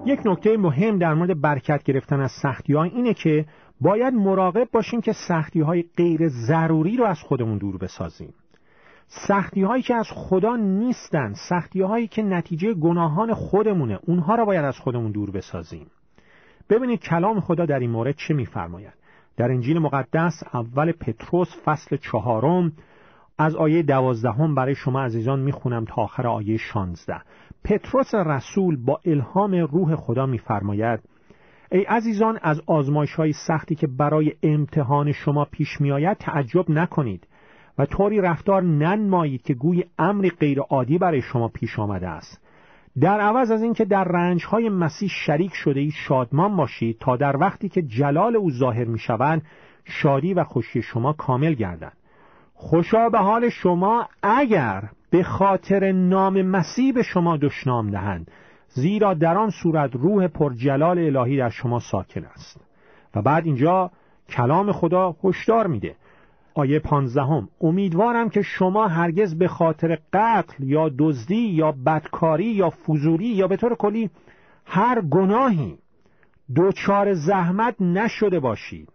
یک 0.06 0.20
نکته 0.24 0.56
مهم 0.56 0.98
در 0.98 1.14
مورد 1.14 1.40
برکت 1.40 1.82
گرفتن 1.82 2.20
از 2.20 2.30
سختی 2.42 2.72
ها 2.72 2.82
اینه 2.82 3.14
که 3.14 3.46
باید 3.80 4.14
مراقب 4.14 4.68
باشیم 4.72 5.00
که 5.00 5.12
سختی 5.12 5.60
های 5.60 5.84
غیر 5.96 6.28
ضروری 6.28 6.96
رو 6.96 7.04
از 7.04 7.18
خودمون 7.20 7.58
دور 7.58 7.78
بسازیم. 7.78 8.34
سختی 9.08 9.62
هایی 9.62 9.82
که 9.82 9.94
از 9.94 10.06
خدا 10.14 10.56
نیستن 10.56 11.32
سختی 11.48 11.80
هایی 11.80 12.06
که 12.06 12.22
نتیجه 12.22 12.74
گناهان 12.74 13.34
خودمونه. 13.34 13.98
اونها 14.06 14.34
را 14.34 14.44
باید 14.44 14.64
از 14.64 14.78
خودمون 14.78 15.12
دور 15.12 15.30
بسازیم. 15.30 15.86
ببینید 16.70 17.00
کلام 17.00 17.40
خدا 17.40 17.66
در 17.66 17.78
این 17.78 17.90
مورد 17.90 18.14
چه 18.16 18.34
میفرماید. 18.34 18.92
در 19.36 19.50
انجیل 19.50 19.78
مقدس 19.78 20.42
اول 20.54 20.92
پتروس 20.92 21.48
فصل 21.64 21.96
چهارم 21.96 22.72
از 23.38 23.56
آیه 23.56 23.82
دوازدهم 23.82 24.54
برای 24.54 24.74
شما 24.74 25.02
عزیزان 25.02 25.40
می‌خونم 25.40 25.84
تا 25.84 26.02
آخر 26.02 26.26
آیه 26.26 26.56
شانزده. 26.56 27.20
پتروس 27.64 28.14
رسول 28.14 28.84
با 28.84 29.00
الهام 29.04 29.54
روح 29.54 29.96
خدا 29.96 30.26
میفرماید 30.26 31.00
ای 31.72 31.82
عزیزان 31.82 32.38
از 32.42 32.60
آزمایش 32.66 33.14
های 33.14 33.32
سختی 33.32 33.74
که 33.74 33.86
برای 33.86 34.32
امتحان 34.42 35.12
شما 35.12 35.44
پیش 35.44 35.80
میآید 35.80 36.16
تعجب 36.16 36.70
نکنید. 36.70 37.26
و 37.78 37.86
طوری 37.86 38.20
رفتار 38.20 38.62
ننمایید 38.62 39.42
که 39.42 39.54
گوی 39.54 39.84
امری 39.98 40.30
غیر 40.30 40.60
عادی 40.60 40.98
برای 40.98 41.20
شما 41.20 41.48
پیش 41.48 41.78
آمده 41.78 42.08
است. 42.08 42.40
در 43.00 43.20
عوض 43.20 43.50
از 43.50 43.62
اینکه 43.62 43.84
در 43.84 44.04
رنجهای 44.04 44.68
مسیح 44.68 45.08
شریک 45.08 45.54
شده 45.54 45.80
اید 45.80 45.92
شادمان 45.92 46.56
باشید 46.56 46.98
تا 47.00 47.16
در 47.16 47.36
وقتی 47.36 47.68
که 47.68 47.82
جلال 47.82 48.36
او 48.36 48.50
ظاهر 48.50 48.84
می 48.84 48.98
شوند 48.98 49.42
شادی 49.84 50.34
و 50.34 50.44
خوشی 50.44 50.82
شما 50.82 51.12
کامل 51.12 51.54
گردند 51.54 51.96
خوشا 52.54 53.08
به 53.08 53.18
حال 53.18 53.48
شما 53.48 54.08
اگر 54.22 54.88
به 55.10 55.22
خاطر 55.22 55.92
نام 55.92 56.42
مسیح 56.42 56.94
به 56.94 57.02
شما 57.02 57.36
دشنام 57.36 57.90
دهند 57.90 58.30
زیرا 58.68 59.14
در 59.14 59.38
آن 59.38 59.50
صورت 59.50 59.96
روح 59.96 60.26
پرجلال 60.26 60.98
الهی 60.98 61.36
در 61.36 61.50
شما 61.50 61.80
ساکن 61.80 62.24
است. 62.24 62.60
و 63.14 63.22
بعد 63.22 63.46
اینجا 63.46 63.90
کلام 64.28 64.72
خدا 64.72 65.16
هشدار 65.24 65.66
میده. 65.66 65.94
آیه 66.54 66.78
پانزدهم. 66.78 67.48
امیدوارم 67.60 68.28
که 68.28 68.42
شما 68.42 68.86
هرگز 68.86 69.38
به 69.38 69.48
خاطر 69.48 69.98
قتل 70.12 70.64
یا 70.64 70.90
دزدی 70.98 71.48
یا 71.48 71.72
بدکاری 71.72 72.44
یا 72.44 72.70
فضولی 72.70 73.26
یا 73.28 73.48
به 73.48 73.56
طور 73.56 73.74
کلی 73.74 74.10
هر 74.66 75.00
گناهی 75.00 75.78
دوچار 76.54 77.14
زحمت 77.14 77.80
نشده 77.80 78.40
باشید. 78.40 78.88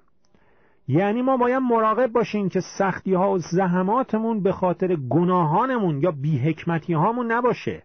یعنی 0.87 1.21
ما 1.21 1.37
باید 1.37 1.61
مراقب 1.61 2.11
باشیم 2.11 2.49
که 2.49 2.59
سختی 2.77 3.13
ها 3.13 3.31
و 3.31 3.37
زحماتمون 3.37 4.43
به 4.43 4.51
خاطر 4.51 4.95
گناهانمون 4.95 6.01
یا 6.01 6.11
بیحکمتی 6.11 6.93
هامون 6.93 7.31
نباشه. 7.31 7.83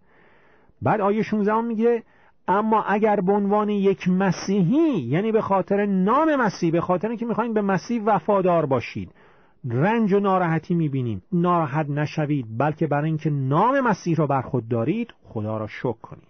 بعد 0.83 1.01
آیه 1.01 1.23
16 1.23 1.61
میگه 1.61 2.03
اما 2.49 2.83
اگر 2.83 3.21
به 3.21 3.33
عنوان 3.33 3.69
یک 3.69 4.09
مسیحی 4.09 4.99
یعنی 4.99 5.33
به 5.33 5.41
خاطر 5.43 5.87
نام 5.87 6.37
مسیح 6.37 6.73
به 6.73 6.81
خاطر 6.81 7.09
اینکه 7.09 7.27
می‌خواین 7.27 7.55
به 7.55 7.63
مسیح 7.63 8.03
وفادار 8.05 8.67
باشید 8.67 9.13
رنج 9.65 10.13
و 10.13 10.21
ناراحتی 10.21 10.75
می‌بینیم. 10.75 11.23
ناراحت 11.33 11.89
نشوید 11.89 12.59
بلکه 12.59 12.87
برای 12.87 13.09
اینکه 13.09 13.31
نام 13.31 13.81
مسیح 13.81 14.17
را 14.17 14.27
بر 14.27 14.43
خود 14.43 14.69
دارید 14.69 15.15
خدا 15.25 15.59
را 15.59 15.67
شکر 15.67 15.99
کنید. 16.03 16.29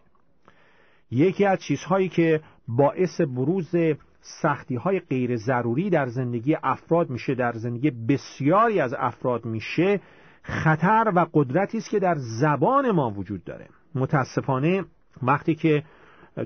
یکی 1.10 1.44
از 1.44 1.58
چیزهایی 1.58 2.08
که 2.08 2.40
باعث 2.68 3.20
بروز 3.20 3.74
سختی 4.20 4.76
های 4.76 5.00
غیر 5.00 5.36
ضروری 5.36 5.90
در 5.90 6.06
زندگی 6.06 6.56
افراد 6.62 7.10
میشه 7.10 7.34
در 7.34 7.52
زندگی 7.52 7.90
بسیاری 7.90 8.80
از 8.80 8.94
افراد 8.98 9.44
میشه 9.44 10.00
خطر 10.42 11.12
و 11.14 11.26
قدرتی 11.32 11.78
است 11.78 11.90
که 11.90 11.98
در 11.98 12.14
زبان 12.18 12.90
ما 12.90 13.10
وجود 13.10 13.44
داره. 13.44 13.66
متاسفانه 13.94 14.84
وقتی 15.22 15.54
که 15.54 15.82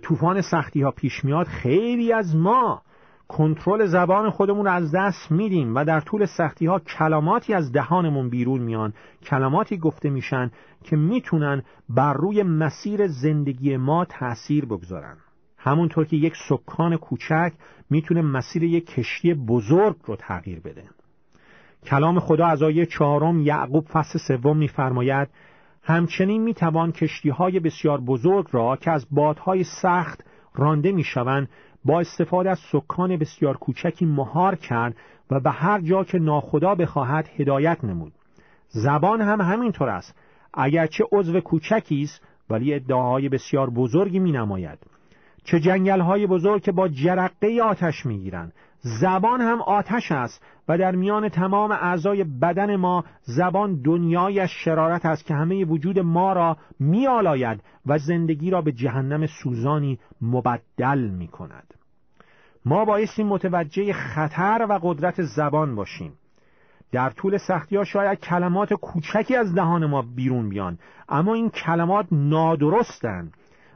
طوفان 0.03 0.41
سختی 0.41 0.83
ها 0.83 0.91
پیش 0.91 1.25
میاد 1.25 1.47
خیلی 1.47 2.12
از 2.12 2.37
ما 2.37 2.83
کنترل 3.37 3.87
زبان 3.87 4.31
خودمون 4.31 4.65
رو 4.65 4.73
از 4.73 4.95
دست 4.95 5.31
میدیم 5.31 5.75
و 5.75 5.85
در 5.85 6.01
طول 6.01 6.27
سختی 6.27 6.67
ها 6.67 6.79
کلماتی 6.79 7.55
از 7.55 7.73
دهانمون 7.73 8.31
بیرون 8.31 8.61
میان. 8.61 8.93
کلماتی 9.23 9.77
گفته 9.77 10.11
میشن 10.11 10.51
که 10.85 10.97
می‌تونن 10.97 11.62
بر 11.89 12.12
روی 12.12 12.43
مسیر 12.43 13.07
زندگی 13.07 13.77
ما 13.77 14.05
تأثیر 14.05 14.65
بگذارن. 14.65 15.17
همونطور 15.59 16.07
که 16.07 16.17
یک 16.17 16.35
سکان 16.49 16.97
کوچک 16.97 17.53
می‌تونه 17.91 18.23
مسیر 18.23 18.62
یک 18.62 18.87
کشتی 18.87 19.35
بزرگ 19.35 19.97
رو 20.05 20.17
تغییر 20.17 20.61
بده. 20.61 20.85
کلام 21.87 22.21
خدا 22.21 22.47
از 22.47 22.62
آیه 22.62 22.87
چهارم 22.87 23.41
یعقوب 23.41 23.87
فصل 23.87 24.19
سوم 24.19 24.57
میفرماید 24.57 25.29
همچنین 25.83 26.43
می‌توان 26.43 26.93
کشتی 26.93 27.29
های 27.29 27.61
بسیار 27.61 28.01
بزرگ 28.01 28.47
را 28.51 28.77
که 28.77 28.91
از 28.91 29.07
بادهای 29.11 29.65
سخت 29.83 30.25
رانده 30.55 30.93
می‌شوند 30.93 31.49
با 31.85 32.01
استفاده 32.01 32.51
از 32.51 32.59
سکان 32.73 33.17
بسیار 33.17 33.57
کوچکی 33.57 34.07
مهار 34.07 34.57
کرد 34.57 34.97
و 35.31 35.41
به 35.41 35.51
هر 35.51 35.81
جا 35.81 36.05
که 36.05 36.19
ناخدا 36.19 36.75
بخواهد 36.75 37.29
هدایت 37.37 37.85
نمود. 37.85 38.12
زبان 38.69 39.21
هم 39.21 39.41
همینطور 39.41 39.89
است. 39.89 40.15
اگرچه 40.55 41.05
عضو 41.12 41.41
کوچکی 41.41 42.03
است 42.03 42.23
ولی 42.51 42.75
ادعاهای 42.75 43.29
بسیار 43.29 43.71
بزرگی 43.71 44.19
می 44.19 44.33
نماید 44.33 44.79
چه 45.45 45.61
جنگل 45.61 46.01
های 46.01 46.27
بزرگ 46.27 46.63
که 46.63 46.73
با 46.73 46.89
جرقه 46.89 47.61
آتش 47.63 48.07
می 48.07 48.19
گیرند 48.19 48.53
زبان 49.01 49.41
هم 49.41 49.61
آتش 49.63 50.13
است 50.13 50.45
و 50.69 50.79
در 50.79 50.95
میان 50.95 51.29
تمام 51.29 51.73
اعضای 51.73 52.25
بدن 52.25 52.77
ما 52.77 53.05
زبان 53.23 53.83
دنیای 53.83 54.49
شرارت 54.49 55.07
است 55.07 55.25
که 55.25 55.35
همه 55.35 55.65
وجود 55.65 55.99
ما 55.99 56.33
را 56.33 56.57
میآلاید 56.81 57.61
و 57.87 57.99
زندگی 57.99 58.51
را 58.51 58.63
به 58.63 58.73
جهنم 58.73 59.27
سوزانی 59.27 59.99
مبدل 60.21 60.99
می 60.99 61.29
کند 61.29 61.75
ما 62.65 62.85
بایستی 62.85 63.25
متوجه 63.25 63.93
خطر 63.93 64.67
و 64.71 64.79
قدرت 64.83 65.23
زبان 65.23 65.75
باشیم. 65.75 66.13
در 66.93 67.11
طول 67.11 67.37
سختی 67.37 67.77
ها 67.77 67.85
شاید 67.85 68.21
کلمات 68.21 68.75
کوچکی 68.75 69.37
از 69.37 69.55
دهان 69.55 69.87
ما 69.87 70.03
بیرون 70.03 70.49
بیان 70.49 70.79
اما 71.09 71.35
این 71.35 71.51
کلمات 71.51 72.07
نادرستند. 72.13 73.33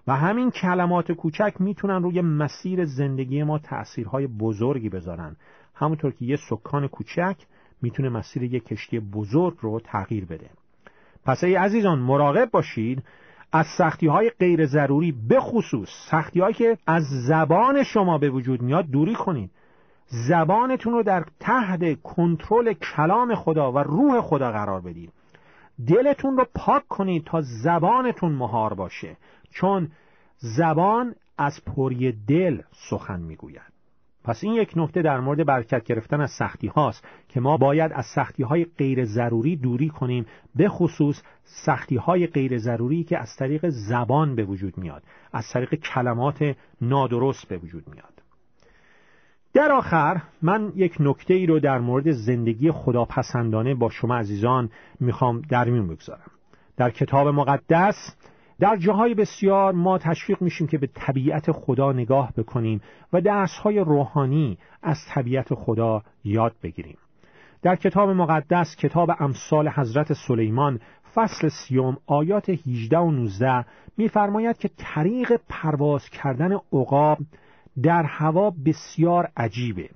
و 0.07 0.17
همین 0.17 0.51
کلمات 0.51 1.13
کوچک 1.13 1.55
می‌تونن 1.59 2.03
روی 2.03 2.21
مسیر 2.21 2.85
زندگی 2.85 3.43
ما 3.43 3.59
تأثیرهای 3.59 4.27
بزرگی 4.27 4.89
بذارن. 4.89 5.37
همونطور 5.75 6.13
که 6.13 6.25
یه 6.25 6.37
سکان 6.51 6.89
کوچک 6.89 7.37
می‌تونه 7.83 8.09
مسیر 8.09 8.43
یک 8.43 8.65
کشتی 8.65 9.01
بزرگ 9.01 9.55
رو 9.61 9.81
تغییر 9.81 10.25
بده. 10.25 10.51
پس 11.25 11.45
ای 11.45 11.55
عزیزان 11.55 11.99
مراقب 11.99 12.51
باشید 12.51 13.03
از 13.53 13.67
سختی 13.79 14.07
های 14.07 14.31
غیر 14.31 14.67
ضروری 14.67 15.15
به 15.29 15.41
خصوص 15.41 15.89
سختی 16.11 16.41
هایی 16.41 16.55
که 16.55 16.79
از 16.87 17.03
زبان 17.29 17.83
شما 17.83 18.19
به 18.19 18.31
وجود 18.31 18.63
میاد 18.63 18.91
دوری 18.91 19.15
کنید. 19.15 19.51
زبانتون 20.07 20.93
رو 20.93 21.03
در 21.03 21.25
تحت 21.41 22.03
کنترل 22.03 22.73
کلام 22.73 23.35
خدا 23.35 23.73
و 23.73 23.79
روح 23.79 24.21
خدا 24.21 24.53
قرار 24.53 24.81
بدید. 24.81 25.13
دلتون 25.89 26.37
رو 26.37 26.47
پاک 26.55 26.83
کنید 26.89 27.25
تا 27.25 27.41
زبانتون 27.41 28.33
مهار 28.33 28.75
باشه. 28.75 29.17
چون 29.61 29.89
زبان 30.37 31.15
از 31.39 31.65
پری 31.65 32.13
دل 32.13 32.63
سخن 32.91 33.21
می‌گوید. 33.21 33.77
پس 34.25 34.45
این 34.45 34.55
یک 34.55 34.73
نکته 34.77 35.03
در 35.03 35.21
مورد 35.21 35.47
برکت 35.47 35.85
گرفتن 35.85 36.21
از 36.21 36.31
سختی 36.31 36.67
هاست 36.67 37.05
که 37.29 37.41
ما 37.41 37.57
باید 37.57 37.93
از 37.95 38.07
سختی 38.07 38.43
های 38.43 38.65
غیر 38.65 39.05
ضروری 39.05 39.57
دوری 39.57 39.89
کنیم 39.89 40.27
به 40.55 40.69
خصوص 40.69 41.23
سختی 41.45 41.97
های 41.97 42.27
غیر 42.27 42.59
ضروری 42.59 43.05
که 43.05 43.19
از 43.19 43.37
طریق 43.39 43.69
زبان 43.69 44.35
به 44.35 44.45
وجود 44.45 44.79
میاد 44.79 45.03
از 45.33 45.45
طریق 45.53 45.75
کلمات 45.75 46.57
نادرست 46.81 47.49
به 47.49 47.59
وجود 47.59 47.89
میاد. 47.89 48.23
در 49.55 49.73
آخر 49.73 50.23
من 50.43 50.73
یک 50.77 50.97
نکته 51.01 51.35
ای 51.35 51.47
رو 51.47 51.61
در 51.61 51.79
مورد 51.79 52.11
زندگی 52.11 52.71
خداپسندانه 52.71 53.75
با 53.75 53.91
شما 53.91 54.17
عزیزان 54.17 54.71
می‌خوام 55.01 55.41
در 55.41 55.65
میون 55.65 55.89
بگذارم. 55.89 56.31
در 56.77 56.91
کتاب 56.91 57.29
مقدس 57.29 58.17
در 58.61 58.77
جاهای 58.77 59.15
بسیار 59.15 59.73
ما 59.73 59.99
تشویق 59.99 60.43
میشیم 60.43 60.67
که 60.67 60.79
به 60.79 60.87
طبیعت 60.95 61.53
خدا 61.53 61.93
نگاه 61.93 62.33
بکنیم 62.37 62.81
و 63.13 63.21
درسهای 63.21 63.79
روحانی 63.79 64.59
از 64.83 64.97
طبیعت 65.09 65.55
خدا 65.55 66.03
یاد 66.25 66.55
بگیریم. 66.63 66.99
در 67.63 67.77
کتاب 67.77 68.11
مقدس 68.11 68.77
کتاب 68.77 69.11
امثال 69.19 69.69
حضرت 69.69 70.13
سلیمان 70.13 70.81
فصل 71.15 71.49
سیوم 71.49 71.97
آیات 72.07 72.51
18 72.51 72.99
و 72.99 73.11
19 73.11 73.65
میفرماید 73.97 74.59
که 74.59 74.71
طریق 74.77 75.41
پرواز 75.49 76.09
کردن 76.09 76.53
عقاب 76.73 77.19
در 77.83 78.03
هوا 78.03 78.53
بسیار 78.67 79.29
عجیبه 79.37 79.91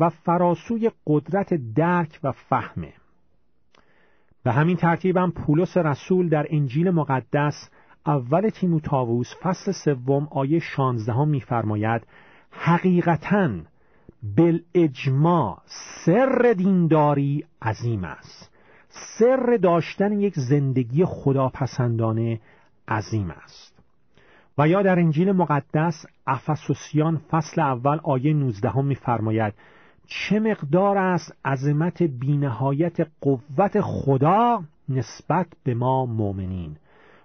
و 0.00 0.08
فراسوی 0.08 0.90
قدرت 1.06 1.54
درک 1.74 2.20
و 2.22 2.32
فهمه. 2.32 2.92
به 4.44 4.52
همین 4.52 4.76
ترتیبم 4.76 5.30
پولس 5.30 5.76
رسول 5.76 6.28
در 6.28 6.46
انجیل 6.50 6.90
مقدس 6.90 7.70
اول 8.06 8.48
تیموتائوس 8.48 9.34
فصل 9.42 9.72
سوم 9.72 10.28
آیه 10.30 10.58
16 10.58 11.24
میفرماید 11.24 12.02
حقیقتا 12.50 13.50
بالاجماع 14.36 15.58
سر 16.04 16.54
دینداری 16.58 17.44
عظیم 17.62 18.04
است. 18.04 18.50
سر 18.88 19.58
داشتن 19.62 20.20
یک 20.20 20.34
زندگی 20.36 21.04
خداپسندانه 21.04 22.40
عظیم 22.88 23.30
است. 23.30 23.82
و 24.58 24.68
یا 24.68 24.82
در 24.82 24.98
انجیل 24.98 25.32
مقدس 25.32 26.06
افسوسیان 26.26 27.16
فصل 27.30 27.60
اول 27.60 27.98
آیه 28.02 28.34
19 28.34 28.80
میفرماید 28.80 29.54
چه 30.06 30.40
مقدار 30.40 30.98
است 30.98 31.36
عظمت 31.44 32.02
بینهایت 32.02 32.96
قوت 33.20 33.80
خدا 33.80 34.64
نسبت 34.88 35.46
به 35.64 35.74
ما 35.74 36.06
مؤمنین؟ 36.06 36.76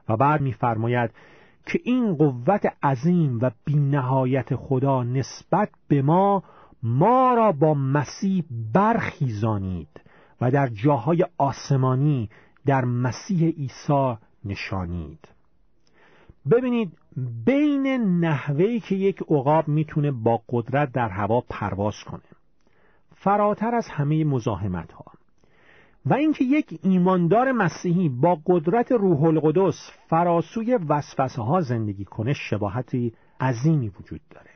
و 0.10 0.18
بعد 0.18 0.42
میفرماید 0.42 1.12
که 1.66 1.80
این 1.84 2.16
قوت 2.16 2.74
عظیم 2.84 3.40
و 3.42 3.52
بینهایت 3.66 4.56
خدا 4.56 5.04
نسبت 5.04 5.70
به 5.88 6.02
ما 6.02 6.44
ما 6.84 7.34
را 7.34 7.52
با 7.52 7.74
مسیح 7.74 8.44
برخیزانید 8.74 10.02
و 10.42 10.52
در 10.52 10.68
جاهای 10.68 11.26
آسمانی 11.38 12.30
در 12.66 12.86
مسیح 12.86 13.50
عیسی 13.50 14.18
نشانید. 14.46 15.28
ببینید 16.52 16.98
بین 17.46 17.88
نحوهی 18.20 18.80
که 18.80 18.96
یک 18.96 19.22
عقاب 19.22 19.68
می‌تونه 19.68 20.12
با 20.12 20.42
قدرت 20.50 20.92
در 20.92 21.10
هوا 21.10 21.42
پرواز 21.50 21.96
کنه. 22.06 22.37
فراتر 23.20 23.76
از 23.76 23.88
همه 23.88 24.24
مزاحمت 24.24 24.92
ها 24.92 25.06
و 26.06 26.14
اینکه 26.14 26.44
یک 26.44 26.80
ایماندار 26.84 27.52
مسیحی 27.52 28.10
با 28.10 28.38
قدرت 28.46 28.92
روح 28.92 29.24
القدس 29.24 29.92
فراسوی 30.10 30.76
وسوسه 30.90 31.42
ها 31.42 31.62
زندگی 31.62 32.06
کنه 32.06 32.34
شباهتی 32.34 33.14
عظیمی 33.40 33.90
وجود 33.90 34.22
داره. 34.30 34.52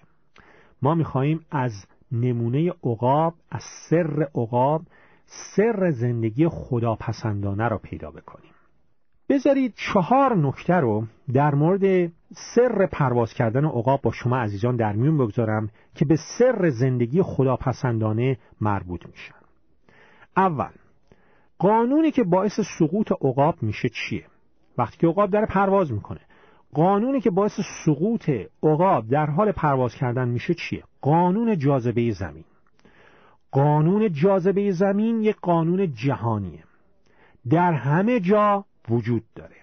ما 0.82 0.96
می‌خواهیم 0.96 1.46
از 1.52 1.72
نمونه 2.12 2.74
عقاب 2.84 3.34
از 3.52 3.64
سر 3.90 4.28
عقاب 4.36 4.82
سر 5.26 5.92
زندگی 5.92 6.48
خداپسندانه 6.48 7.68
را 7.68 7.78
پیدا 7.78 8.12
بکنیم. 8.12 8.51
بذارید 9.32 9.74
چهار 9.76 10.38
نکته 10.38 10.74
رو 10.74 11.04
در 11.34 11.56
مورد 11.56 12.12
سر 12.56 12.86
پرواز 12.86 13.34
کردن 13.34 13.66
عقاب 13.66 14.02
با 14.02 14.12
شما 14.12 14.38
عزیزان 14.38 14.76
در 14.76 14.94
میون 14.94 15.18
بگذارم 15.18 15.70
که 15.96 16.06
به 16.06 16.16
سر 16.40 16.70
زندگی 16.70 17.22
خداپسندانه 17.22 18.38
مربوط 18.62 19.06
میشن. 19.06 19.36
اول 20.38 20.70
قانونی 21.58 22.12
که 22.12 22.24
باعث 22.24 22.60
سقوط 22.80 23.12
عقاب 23.12 23.56
میشه 23.62 23.90
چیه؟ 23.90 24.26
وقتی 24.78 24.98
که 24.98 25.08
عقاب 25.08 25.30
در 25.30 25.46
پرواز 25.46 25.92
می‌کنه 25.92 26.22
قانونی 26.74 27.22
که 27.22 27.30
باعث 27.30 27.60
سقوط 27.86 28.30
عقاب 28.64 29.08
در 29.08 29.26
حال 29.26 29.52
پرواز 29.52 29.96
کردن 29.96 30.28
میشه 30.28 30.54
چیه؟ 30.54 30.84
قانون 31.02 31.58
جاذبه 31.58 32.12
زمین. 32.12 32.46
قانون 33.52 34.12
جاذبه 34.12 34.72
زمین 34.72 35.22
یک 35.22 35.36
قانون 35.42 35.94
جهانیه. 35.94 36.64
در 37.50 37.74
همه 37.74 38.20
جا 38.20 38.66
وجود 38.90 39.24
داره. 39.36 39.56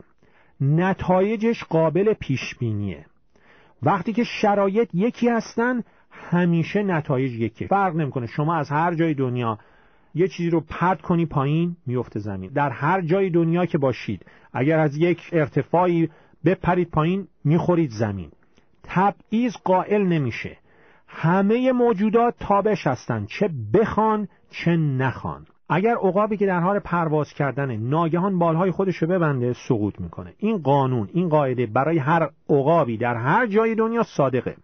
نتایجش 0.61 1.65
قابل 1.65 2.13
پیش 2.13 2.55
بینیه 2.55 3.07
وقتی 3.83 4.13
که 4.13 4.25
شرایط 4.25 4.89
یکی 4.95 5.29
هستن 5.29 5.83
همیشه 6.11 6.83
نتایج 6.83 7.33
یکی 7.33 7.67
فرق 7.67 7.97
نمی‌کنه. 7.97 8.27
شما 8.27 8.57
از 8.57 8.71
هر 8.71 8.95
جای 8.95 9.15
دنیا 9.15 9.59
یه 10.15 10.29
چیزی 10.29 10.51
رو 10.51 10.61
پرت 10.61 11.01
کنی 11.01 11.27
پایین 11.27 11.77
میفته 11.87 12.21
زمین. 12.21 12.51
در 12.51 12.71
هر 12.71 13.01
جای 13.01 13.31
دنیا 13.31 13.67
که 13.67 13.79
باشید 13.79 14.27
اگر 14.53 14.79
از 14.79 14.97
یک 14.97 15.31
ارتفاعی 15.33 16.09
بپرید 16.45 16.91
پایین 16.91 17.29
می‌خورید 17.45 17.91
زمین. 17.91 18.31
تبعیض 18.83 19.57
قائل 19.65 20.03
نمیشه. 20.03 20.57
همه 21.09 21.73
موجودات 21.73 22.35
تابش 22.41 22.87
هستند 22.87 23.27
چه 23.27 23.51
بخوان 23.75 24.29
چه 24.51 24.77
نخوان. 24.77 25.47
اگر 25.69 25.95
عقابی 25.95 26.37
که 26.37 26.47
در 26.47 26.61
حال 26.61 26.79
پرواز 26.79 27.33
کردن 27.33 27.77
ناگهان 27.77 28.39
بالهای 28.39 28.71
خودش 28.71 28.97
رو 28.97 29.09
ببنده 29.09 29.53
سقوط 29.69 30.01
می‌کنه. 30.01 30.35
این 30.39 30.59
قانون 30.59 31.09
این 31.13 31.29
قاعده 31.29 31.67
برای 31.67 31.99
هر 31.99 32.31
عقابی 32.51 32.97
در 32.97 33.15
هر 33.15 33.47
جای 33.47 33.75
دنیا 33.75 34.03
صادقه. 34.03 34.57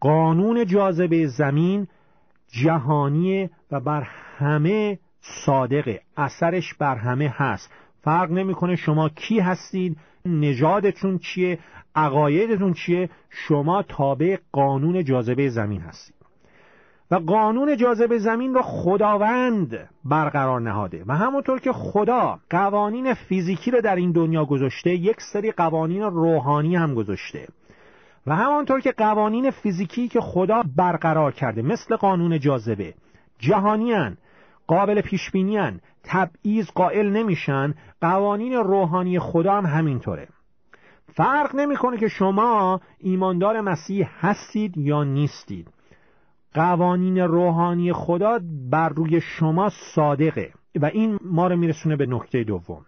قانون 0.00 0.66
جاذبه 0.66 1.26
زمین 1.26 1.86
جهانیه 2.48 3.50
و 3.70 3.80
بر 3.80 4.02
همه 4.38 4.98
صادقه. 5.20 6.00
اثرش 6.16 6.74
بر 6.74 6.96
همه 6.96 7.28
هست. 7.36 7.70
فرق 8.02 8.30
نمی‌کنه 8.30 8.76
شما 8.76 9.08
کی 9.08 9.40
هستید 9.40 9.96
نژادتون 10.24 11.18
چیه 11.18 11.58
عقایدتون 11.94 12.72
چیه 12.72 13.08
شما 13.30 13.82
تابع 13.82 14.36
قانون 14.52 15.04
جاذبه 15.04 15.48
زمین 15.48 15.80
هستید. 15.80 16.23
قانون 17.18 17.76
جاذبه 17.76 18.18
زمین 18.18 18.54
را 18.54 18.62
خداوند 18.62 19.88
برقرار 20.04 20.60
نهاده 20.60 21.04
و 21.06 21.16
همونطور 21.16 21.60
که 21.60 21.72
خدا 21.72 22.38
قوانین 22.50 23.14
فیزیکی 23.14 23.70
را 23.70 23.80
در 23.80 23.96
این 23.96 24.12
دنیا 24.12 24.44
گذاشته 24.44 24.90
یک 24.90 25.16
سری 25.32 25.52
قوانین 25.52 26.02
روحانی 26.02 26.76
هم 26.76 26.94
گذاشته. 26.94 27.48
و 28.26 28.36
همانطور 28.36 28.80
که 28.80 28.92
قوانین 28.92 29.50
فیزیکی 29.50 30.08
که 30.08 30.20
خدا 30.20 30.62
برقرار 30.76 31.32
کرده 31.32 31.62
مثل 31.62 31.96
قانون 31.96 32.40
جاذبه 32.40 32.94
جهانیان 33.38 34.16
قابل 34.66 35.00
پیشبینیان 35.00 35.80
تبعیض 36.04 36.70
قائل 36.74 37.10
نمیشن 37.10 37.74
قوانین 38.00 38.52
روحانی 38.52 39.18
خدا 39.18 39.52
هم 39.52 39.66
همینطوره. 39.66 40.28
فرق 41.14 41.54
نمی‌کنه 41.54 41.96
که 41.96 42.08
شما 42.08 42.80
ایماندار 42.98 43.60
مسیح 43.60 44.08
هستید 44.20 44.76
یا 44.76 45.04
نیستید. 45.04 45.68
قوانین 46.54 47.18
روحانی 47.18 47.92
خدا 47.92 48.38
بر 48.70 48.88
روی 48.88 49.20
شما 49.20 49.70
صادقه 49.94 50.52
و 50.80 50.86
این 50.86 51.18
ما 51.24 51.46
رو 51.46 51.56
میرسونه 51.56 51.96
به 51.96 52.06
نکته 52.06 52.44
دوم. 52.44 52.86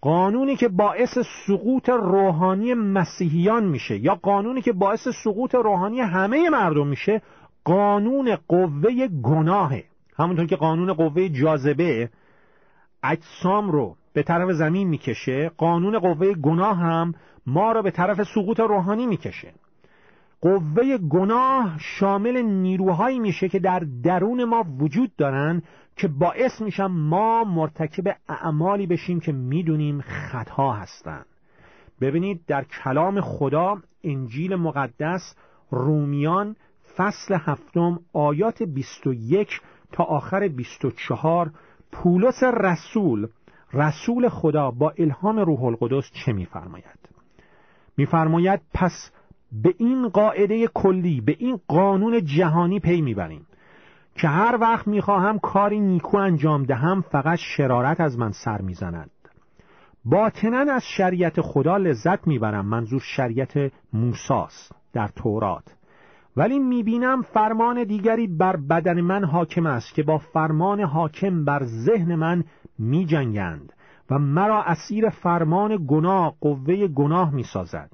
قانونی 0.00 0.56
که 0.56 0.68
باعث 0.68 1.18
سقوط 1.46 1.88
روحانی 1.88 2.74
مسیحیان 2.74 3.64
میشه 3.64 3.98
یا 3.98 4.14
قانونی 4.14 4.62
که 4.62 4.72
باعث 4.72 5.08
سقوط 5.24 5.54
روحانی 5.54 6.00
همه 6.00 6.50
مردم 6.50 6.86
میشه 6.86 7.22
قانون 7.64 8.36
قوه 8.48 9.08
گناهه. 9.22 9.84
همونطور 10.18 10.46
که 10.46 10.56
قانون 10.56 10.92
قوه 10.92 11.28
جاذبه 11.28 12.10
اجسام 13.02 13.70
رو 13.70 13.96
به 14.12 14.22
طرف 14.22 14.50
زمین 14.50 14.88
می‌کشه 14.88 15.50
قانون 15.56 15.98
قوه 15.98 16.34
گناه 16.34 16.76
هم 16.76 17.14
ما 17.46 17.72
را 17.72 17.82
به 17.82 17.90
طرف 17.90 18.22
سقوط 18.34 18.60
روحانی 18.60 19.06
می‌کشه. 19.06 19.52
قوه 20.40 20.98
گناه 20.98 21.76
شامل 21.78 22.42
نیروهایی 22.42 23.18
میشه 23.18 23.48
که 23.48 23.58
در 23.58 23.78
درون 24.02 24.44
ما 24.44 24.64
وجود 24.78 25.16
دارن 25.16 25.62
که 25.96 26.08
باعث 26.08 26.60
میشن 26.60 26.86
ما 26.86 27.44
مرتکب 27.44 28.16
اعمالی 28.28 28.86
بشیم 28.86 29.20
که 29.20 29.32
می‌دونیم 29.32 30.00
خطا 30.00 30.72
هستند 30.72 31.26
ببینید 32.00 32.40
در 32.46 32.64
کلام 32.64 33.20
خدا 33.20 33.76
انجیل 34.04 34.56
مقدس 34.56 35.34
رومیان 35.70 36.56
فصل 36.96 37.34
هفتم 37.40 38.00
آیات 38.12 38.62
21 38.62 39.60
تا 39.92 40.04
آخر 40.04 40.48
24 40.48 41.50
پولس 41.92 42.42
رسول 42.42 43.28
رسول 43.72 44.28
خدا 44.28 44.70
با 44.70 44.92
الهام 44.98 45.38
روح 45.38 45.64
القدس 45.64 46.10
چه 46.12 46.32
میفرماید؟ 46.32 46.98
میفرماید 47.96 48.60
پس 48.74 49.10
به 49.52 49.74
این 49.78 50.08
قاعده 50.08 50.66
کلی 50.66 51.20
به 51.20 51.36
این 51.38 51.60
قانون 51.68 52.24
جهانی 52.24 52.80
پی 52.80 53.00
می‌بریم. 53.00 53.46
که 54.14 54.28
هر 54.28 54.58
وقت 54.60 54.88
می‌خواهم 54.88 55.38
کاری 55.38 55.80
نیکو 55.80 56.16
انجام 56.16 56.62
دهم 56.62 57.00
فقط 57.00 57.38
شرارت 57.38 58.00
از 58.00 58.18
من 58.18 58.32
سر 58.32 58.60
می‌زند. 58.60 59.10
باطنا 60.04 60.72
از 60.72 60.82
شریعت 60.96 61.40
خدا 61.40 61.76
لذت 61.76 62.26
می‌برم. 62.26 62.66
منظور 62.66 63.00
شریعت 63.00 63.72
موساست 63.92 64.72
در 64.92 65.08
تورات. 65.08 65.64
ولی 66.36 66.58
می‌بینم 66.58 67.22
فرمان 67.22 67.84
دیگری 67.84 68.26
بر 68.26 68.56
بدن 68.56 69.00
من 69.00 69.24
حاکم 69.24 69.66
است 69.66 69.94
که 69.94 70.02
با 70.02 70.18
فرمان 70.18 70.80
حاکم 70.80 71.44
بر 71.44 71.64
ذهن 71.64 72.14
من 72.14 72.44
میجنگند 72.78 73.72
و 74.10 74.18
مرا 74.18 74.62
اسیر 74.62 75.08
فرمان 75.08 75.86
گناه 75.88 76.34
قوه 76.40 76.86
گناه 76.86 77.34
می 77.34 77.42
سازد 77.42 77.90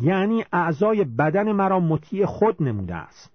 یعنی 0.00 0.44
اعضای 0.52 1.04
بدن 1.04 1.52
مرا 1.52 1.80
مطیع 1.80 2.26
خود 2.26 2.62
نموده 2.62 2.94
است. 2.94 3.30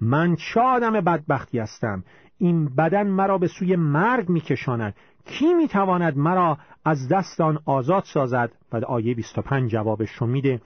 من 0.00 0.36
چه 0.36 0.60
آدم 0.60 0.92
بدبختی 0.92 1.58
هستم؟ 1.58 2.04
این 2.38 2.64
بدن 2.64 3.06
مرا 3.06 3.38
به 3.38 3.46
سوی 3.46 3.76
مرگ 3.76 4.28
میکشاند. 4.28 4.94
کی 5.26 5.54
می‌تواند 5.54 6.16
مرا 6.16 6.58
از 6.84 7.08
دست 7.08 7.40
آن 7.40 7.58
آزاد 7.64 8.04
سازد؟ 8.04 8.50
و 8.72 8.76
آیه 8.76 9.14
25 9.14 9.70
جوابش 9.70 10.10
رو 10.10 10.26
میده. 10.26 10.60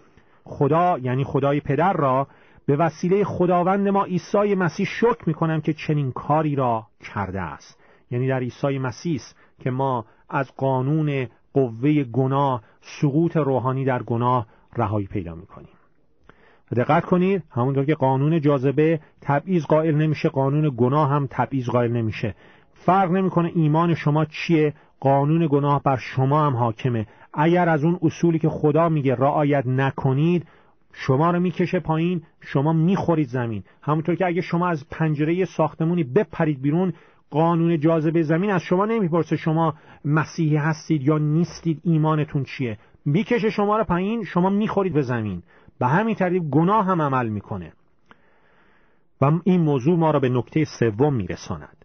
خدا 0.44 0.98
یعنی 0.98 1.24
خدای 1.24 1.60
پدر 1.60 1.92
را 1.92 2.26
به 2.66 2.76
وسیله 2.76 3.24
خداوند 3.24 3.88
ما 3.88 4.04
عیسی 4.04 4.54
مسیح 4.54 4.86
شکر 4.86 5.22
می‌کنم 5.26 5.60
که 5.60 5.72
چنین 5.72 6.12
کاری 6.12 6.54
را 6.54 6.86
کرده 7.00 7.40
است. 7.40 7.78
یعنی 8.10 8.28
در 8.28 8.38
عیسی 8.38 8.78
مسیح 8.78 9.20
که 9.60 9.70
ما 9.70 10.04
از 10.30 10.52
قانون 10.56 11.26
قوه 11.52 12.04
گناه 12.04 12.62
سقوط 12.80 13.36
روحانی 13.36 13.84
در 13.84 14.02
گناه 14.02 14.46
رهایی 14.76 15.06
پیدا 15.06 15.34
می‌کنیم. 15.34 15.68
و 16.72 16.74
دقت 16.74 17.04
کنید 17.04 17.42
همونطور 17.50 17.84
که 17.84 17.94
قانون 17.94 18.40
جاذبه 18.40 19.00
تبعیض 19.20 19.64
قائل 19.64 19.94
نمیشه 19.94 20.28
قانون 20.28 20.74
گناه 20.76 21.10
هم 21.10 21.28
تبعیض 21.30 21.68
قائل 21.68 21.92
نمیشه. 21.92 22.34
فرق 22.74 23.10
نمی‌کنه 23.10 23.52
ایمان 23.54 23.94
شما 23.94 24.24
چیه 24.24 24.74
قانون 25.00 25.48
گناه 25.50 25.82
بر 25.82 25.96
شما 25.96 26.46
هم 26.46 26.56
حاکمه. 26.56 27.06
اگر 27.34 27.68
از 27.68 27.84
اون 27.84 27.98
اصولی 28.02 28.38
که 28.38 28.48
خدا 28.48 28.88
میگه 28.88 29.14
رعایت 29.14 29.66
نکنید 29.66 30.46
شما 30.92 31.30
رو 31.30 31.40
می‌کشه 31.40 31.80
پایین 31.80 32.22
شما 32.40 32.72
می‌خورید 32.72 33.28
زمین. 33.28 33.62
همونطور 33.82 34.14
که 34.14 34.26
اگه 34.26 34.40
شما 34.40 34.68
از 34.68 34.88
پنجره 34.90 35.44
ساختمونی 35.44 36.04
بپرید 36.04 36.62
بیرون 36.62 36.92
قانون 37.30 37.80
جاذبه 37.80 38.22
زمین 38.22 38.50
از 38.50 38.62
شما 38.62 38.86
نمی‌پرسه 38.86 39.36
شما 39.36 39.74
مسیحی 40.04 40.56
هستید 40.56 41.02
یا 41.02 41.18
نیستید 41.18 41.80
ایمانتون 41.84 42.44
چیه. 42.44 42.78
می‌کشه 43.06 43.50
شما 43.50 43.78
رو 43.78 43.84
پایین 43.84 44.24
شما 44.24 44.50
می‌خورید 44.50 44.92
به 44.92 45.02
زمین. 45.02 45.42
به 45.78 45.86
همین 45.86 46.14
ترتیب 46.14 46.50
گناه 46.50 46.86
هم 46.86 47.02
عمل 47.02 47.28
می‌کنه. 47.28 47.72
و 49.20 49.30
این 49.44 49.60
موضوع 49.60 49.98
ما 49.98 50.10
را 50.10 50.20
به 50.20 50.28
نکته 50.28 50.64
سوم 50.64 51.14
میرساند. 51.14 51.84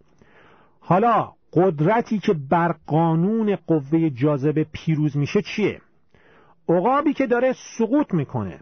حالا 0.80 1.32
قدرتی 1.54 2.20
که 2.20 2.34
بر 2.50 2.76
قانون 2.88 3.56
قوه 3.68 4.10
جاذبه 4.10 4.66
پیروز 4.72 5.18
میشه 5.18 5.42
چیه؟ 5.42 5.82
عقابی 6.70 7.14
که 7.14 7.28
داره 7.28 7.54
سقوط 7.78 8.14
می‌کنه. 8.14 8.60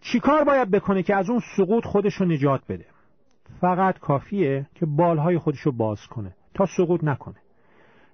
چیکار 0.00 0.44
باید 0.44 0.70
بکنه 0.70 1.02
که 1.02 1.16
از 1.16 1.30
اون 1.30 1.40
سقوط 1.56 1.84
خودش 1.84 2.14
رو 2.14 2.26
نجات 2.26 2.60
بده؟ 2.68 2.86
فقط 3.60 3.98
کافیه 3.98 4.66
که 4.74 4.86
بالهای 4.86 5.38
خودش 5.38 5.60
رو 5.60 5.72
باز 5.72 6.06
کنه 6.06 6.34
تا 6.54 6.66
سقوط 6.76 7.04
نکنه. 7.04 7.36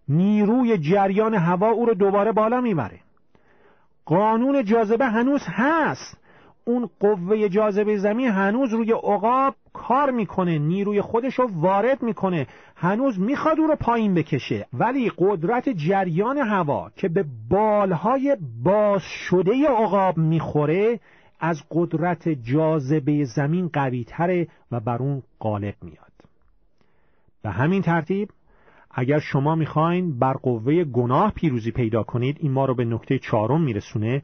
نیروی 0.08 0.78
جریان 0.78 1.34
هوا 1.34 1.68
او 1.68 1.86
رو 1.86 1.94
دوباره 1.94 2.32
بالا 2.32 2.60
می‌بره. 2.60 3.00
قانون 4.08 4.64
جاذبه 4.64 5.06
هنوز 5.06 5.40
هست. 5.46 6.18
اون 6.64 6.90
قوه 7.00 7.48
جاذبه 7.48 7.96
زمین 7.96 8.28
هنوز 8.28 8.72
روی 8.72 8.92
عقاب 8.92 9.54
کار 9.72 10.10
می‌کنه 10.10 10.58
نیروی 10.58 11.00
خودش 11.00 11.34
رو 11.34 11.50
وارد 11.52 12.02
می‌کنه. 12.02 12.46
هنوز 12.76 13.20
می‌خواد 13.20 13.60
او 13.60 13.66
رو 13.66 13.76
پایین 13.76 14.14
بکشه. 14.14 14.66
ولی 14.72 15.12
قدرت 15.18 15.68
جریان 15.68 16.38
هوا 16.38 16.90
که 16.96 17.08
به 17.08 17.24
بالهای 17.50 18.36
باز 18.64 19.02
شده 19.02 19.68
عقاب 19.68 20.18
می‌خوره 20.18 21.00
از 21.40 21.62
قدرت 21.70 22.28
جاذبه 22.28 23.24
زمین 23.24 23.70
قویتره 23.72 24.48
و 24.72 24.80
بر 24.80 24.96
اون 24.96 25.22
غالب 25.40 25.74
میاد. 25.82 26.12
به 27.42 27.50
همین 27.50 27.82
ترتیب 27.82 28.28
اگر 29.00 29.18
شما 29.18 29.54
می‌خواین 29.54 30.18
بر 30.18 30.32
قوه 30.32 30.84
گناه 30.84 31.32
پیروزی 31.32 31.70
پیدا 31.70 32.02
کنید 32.02 32.36
این 32.40 32.52
ما 32.52 32.64
رو 32.64 32.74
به 32.74 32.84
نکته 32.84 33.18
چهارم 33.18 33.60
میرسونه. 33.60 34.22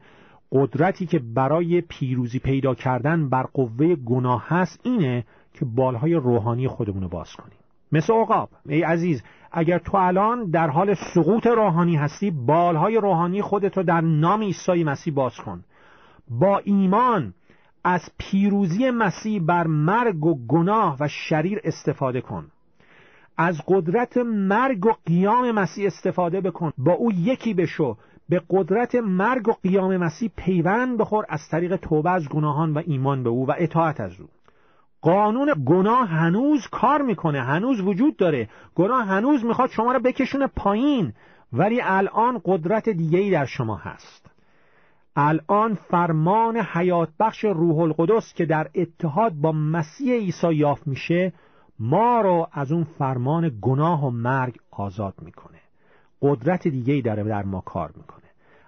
قدرتی 0.51 1.05
که 1.05 1.19
برای 1.19 1.81
پیروزی 1.81 2.39
پیدا 2.39 2.75
کردن 2.75 3.29
بر 3.29 3.43
قوه 3.43 3.95
گناه 3.95 4.43
هست 4.47 4.79
اینه 4.83 5.25
که 5.53 5.65
بالهای 5.65 6.13
روحانی 6.13 6.67
خودمون 6.67 7.03
رو 7.03 7.09
باز 7.09 7.33
کنیم. 7.33 7.57
مثل 7.91 8.13
عقاب 8.13 8.49
ای 8.65 8.83
عزیز 8.83 9.23
اگر 9.51 9.79
تو 9.79 9.97
الان 9.97 10.49
در 10.49 10.69
حال 10.69 10.93
سقوط 10.93 11.47
روحانی 11.47 11.95
هستی 11.95 12.31
بالهای 12.31 12.97
روحانی 12.97 13.41
خودتو 13.41 13.83
در 13.83 14.01
نام 14.01 14.41
عیسی 14.41 14.83
مسیح 14.83 15.13
باز 15.13 15.37
کن. 15.37 15.63
با 16.29 16.57
ایمان 16.57 17.33
از 17.83 18.01
پیروزی 18.17 18.91
مسیح 18.91 19.41
بر 19.45 19.67
مرگ 19.67 20.25
و 20.25 20.47
گناه 20.47 20.97
و 20.99 21.07
شریر 21.07 21.59
استفاده 21.63 22.21
کن. 22.21 22.51
از 23.37 23.61
قدرت 23.67 24.17
مرگ 24.17 24.85
و 24.85 24.91
قیام 25.05 25.51
مسیح 25.51 25.87
استفاده 25.87 26.41
بکن. 26.41 26.71
با 26.77 26.91
او 26.91 27.11
یکی 27.11 27.53
بشو. 27.53 27.97
به 28.29 28.41
قدرت 28.49 28.95
مرگ 28.95 29.47
و 29.47 29.53
قیام 29.63 29.97
مسیح 29.97 30.31
پیوند 30.37 30.97
بخور. 30.97 31.25
از 31.29 31.39
طریق 31.51 31.75
توبه 31.75 32.11
از 32.11 32.29
گناهان 32.29 32.73
و 32.73 32.81
ایمان 32.85 33.23
به 33.23 33.29
او 33.29 33.47
و 33.47 33.53
اطاعت 33.57 33.99
از 33.99 34.19
او. 34.19 34.27
قانون 35.01 35.53
گناه 35.65 36.07
هنوز 36.07 36.67
کار 36.71 37.01
می‌کنه. 37.01 37.41
هنوز 37.41 37.81
وجود 37.81 38.17
داره. 38.17 38.49
گناه 38.75 39.05
هنوز 39.05 39.45
می‌خواد 39.45 39.69
شما 39.69 39.91
را 39.91 39.99
بکشونه 39.99 40.47
پایین. 40.47 41.13
ولی 41.53 41.81
الان 41.83 42.41
قدرت 42.45 42.89
دیگهی 42.89 43.31
در 43.31 43.45
شما 43.45 43.75
هست. 43.75 44.25
الان 45.15 45.73
فرمان 45.73 46.57
حیات 46.57 47.09
بخش 47.19 47.45
روح 47.45 47.79
القدس 47.79 48.33
که 48.33 48.45
در 48.45 48.67
اتحاد 48.75 49.33
با 49.33 49.51
مسیح 49.51 50.13
عیسی 50.13 50.53
یافت 50.53 50.87
میشه 50.87 51.33
ما 51.79 52.21
رو 52.21 52.47
از 52.51 52.71
اون 52.71 52.83
فرمان 52.83 53.51
گناه 53.61 54.05
و 54.05 54.09
مرگ 54.09 54.55
آزاد 54.71 55.13
می‌کنه. 55.21 55.57
قدرت 56.21 56.67
دیگه 56.67 56.93
ای 56.93 57.01
داره 57.01 57.23
در 57.23 57.43
ما 57.43 57.61
کار 57.61 57.91
می‌کنه. 57.97 58.21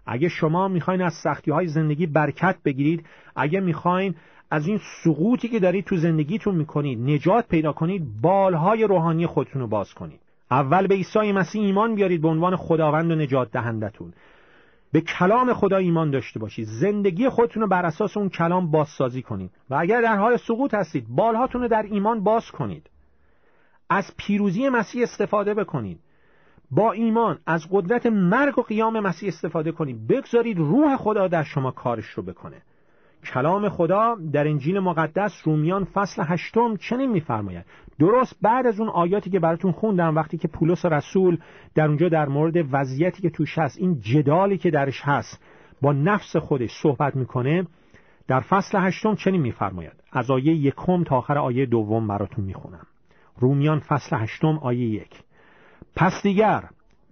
اگه 0.06 0.30
شما 0.30 0.68
می‌خواین 0.68 1.02
از 1.02 1.14
سختی 1.14 1.52
های 1.52 1.68
زندگی 1.68 2.06
برکت 2.06 2.56
بگیرید 2.66 3.06
اگه 3.36 3.60
می‌خواین 3.60 4.16
از 4.52 4.68
این 4.68 4.80
سقوطی 5.04 5.48
که 5.48 5.60
دارید 5.60 5.86
تو 5.86 5.98
زندگیتون 5.98 6.56
می‌کنید 6.56 7.00
نجات 7.00 7.48
پیدا 7.48 7.74
کنید 7.74 8.22
بالهای 8.22 8.84
روحانی 8.84 9.28
خودتون 9.28 9.62
رو 9.62 9.68
باز 9.68 9.94
کنید. 9.94 10.20
اول 10.52 10.88
به 10.88 10.96
عیسی 10.96 11.32
مسیح 11.32 11.62
ایمان 11.62 11.96
بیارید 11.96 12.22
به 12.22 12.28
عنوان 12.28 12.56
خداوند 12.56 13.12
و 13.12 13.16
نجات 13.16 13.52
دهندتون 13.52 14.14
به 14.92 15.02
کلام 15.02 15.54
خدا 15.54 15.78
ایمان 15.78 16.12
داشته 16.12 16.40
باشید. 16.40 16.66
زندگی 16.66 17.30
خودتون 17.30 17.62
رو 17.62 17.68
بر 17.68 17.86
اساس 17.86 18.18
اون 18.18 18.30
کلام 18.30 18.72
بازسازی 18.72 19.22
کنید. 19.22 19.52
و 19.70 19.76
اگر 19.76 20.02
در 20.02 20.16
حال 20.16 20.38
سقوط 20.38 20.74
هستید 20.74 21.06
بالهاتون 21.10 21.62
رو 21.62 21.68
در 21.68 21.84
ایمان 21.92 22.24
باز 22.24 22.52
کنید. 22.52 22.90
از 23.90 24.14
پیروزی 24.18 24.70
مسیح 24.70 25.04
استفاده 25.04 25.54
بکنید. 25.54 26.00
با 26.72 26.92
ایمان 26.92 27.40
از 27.46 27.68
قدرت 27.72 28.06
مرگ 28.06 28.60
و 28.60 28.62
قیام 28.62 29.00
مسیح 29.00 29.28
استفاده 29.28 29.72
کنید. 29.72 30.08
بگذارید 30.08 30.58
روح 30.58 30.98
خدا 30.98 31.28
در 31.28 31.44
شما 31.44 31.72
کارش 31.72 32.06
رو 32.06 32.24
بکنه. 32.24 32.62
کلام 33.34 33.70
خدا 33.70 34.18
در 34.34 34.48
انجیل 34.48 34.80
مقدس 34.80 35.42
رومیان 35.44 35.84
فصل 35.84 36.24
هشتم 36.26 36.76
چنین 36.76 37.12
میفرماید. 37.12 37.66
درست 38.00 38.38
بعد 38.42 38.68
از 38.68 38.80
اون 38.80 38.90
آیاتی 38.90 39.30
که 39.30 39.40
براتون 39.40 39.72
خوندم 39.72 40.16
وقتی 40.16 40.38
که 40.38 40.48
پولس 40.48 40.86
رسول 40.86 41.38
در 41.76 41.88
اونجا 41.88 42.10
در 42.10 42.28
مورد 42.28 42.54
وضعیتی 42.72 43.22
که 43.22 43.30
توش 43.30 43.58
هست 43.58 43.78
این 43.78 44.00
جدالی 44.02 44.58
که 44.58 44.72
درش 44.72 45.02
هست 45.04 45.44
با 45.82 45.94
نفس 45.94 46.36
خودش 46.36 46.72
صحبت 46.82 47.16
می‌کنه 47.16 47.68
در 48.28 48.40
فصل 48.40 48.78
هشتم 48.78 49.16
چنین 49.16 49.42
میفرماید. 49.42 50.04
از 50.12 50.32
آیه 50.32 50.54
یکم 50.54 51.04
تا 51.04 51.18
آخر 51.18 51.38
آیه 51.38 51.66
دوم 51.66 52.08
براتون 52.08 52.46
می‌خونم. 52.46 52.88
رومیان 53.40 53.80
فصل 53.80 54.16
هشتم 54.16 54.60
آیه 54.62 54.88
یک. 54.88 55.24
پس 55.96 56.24
دیگر 56.24 56.64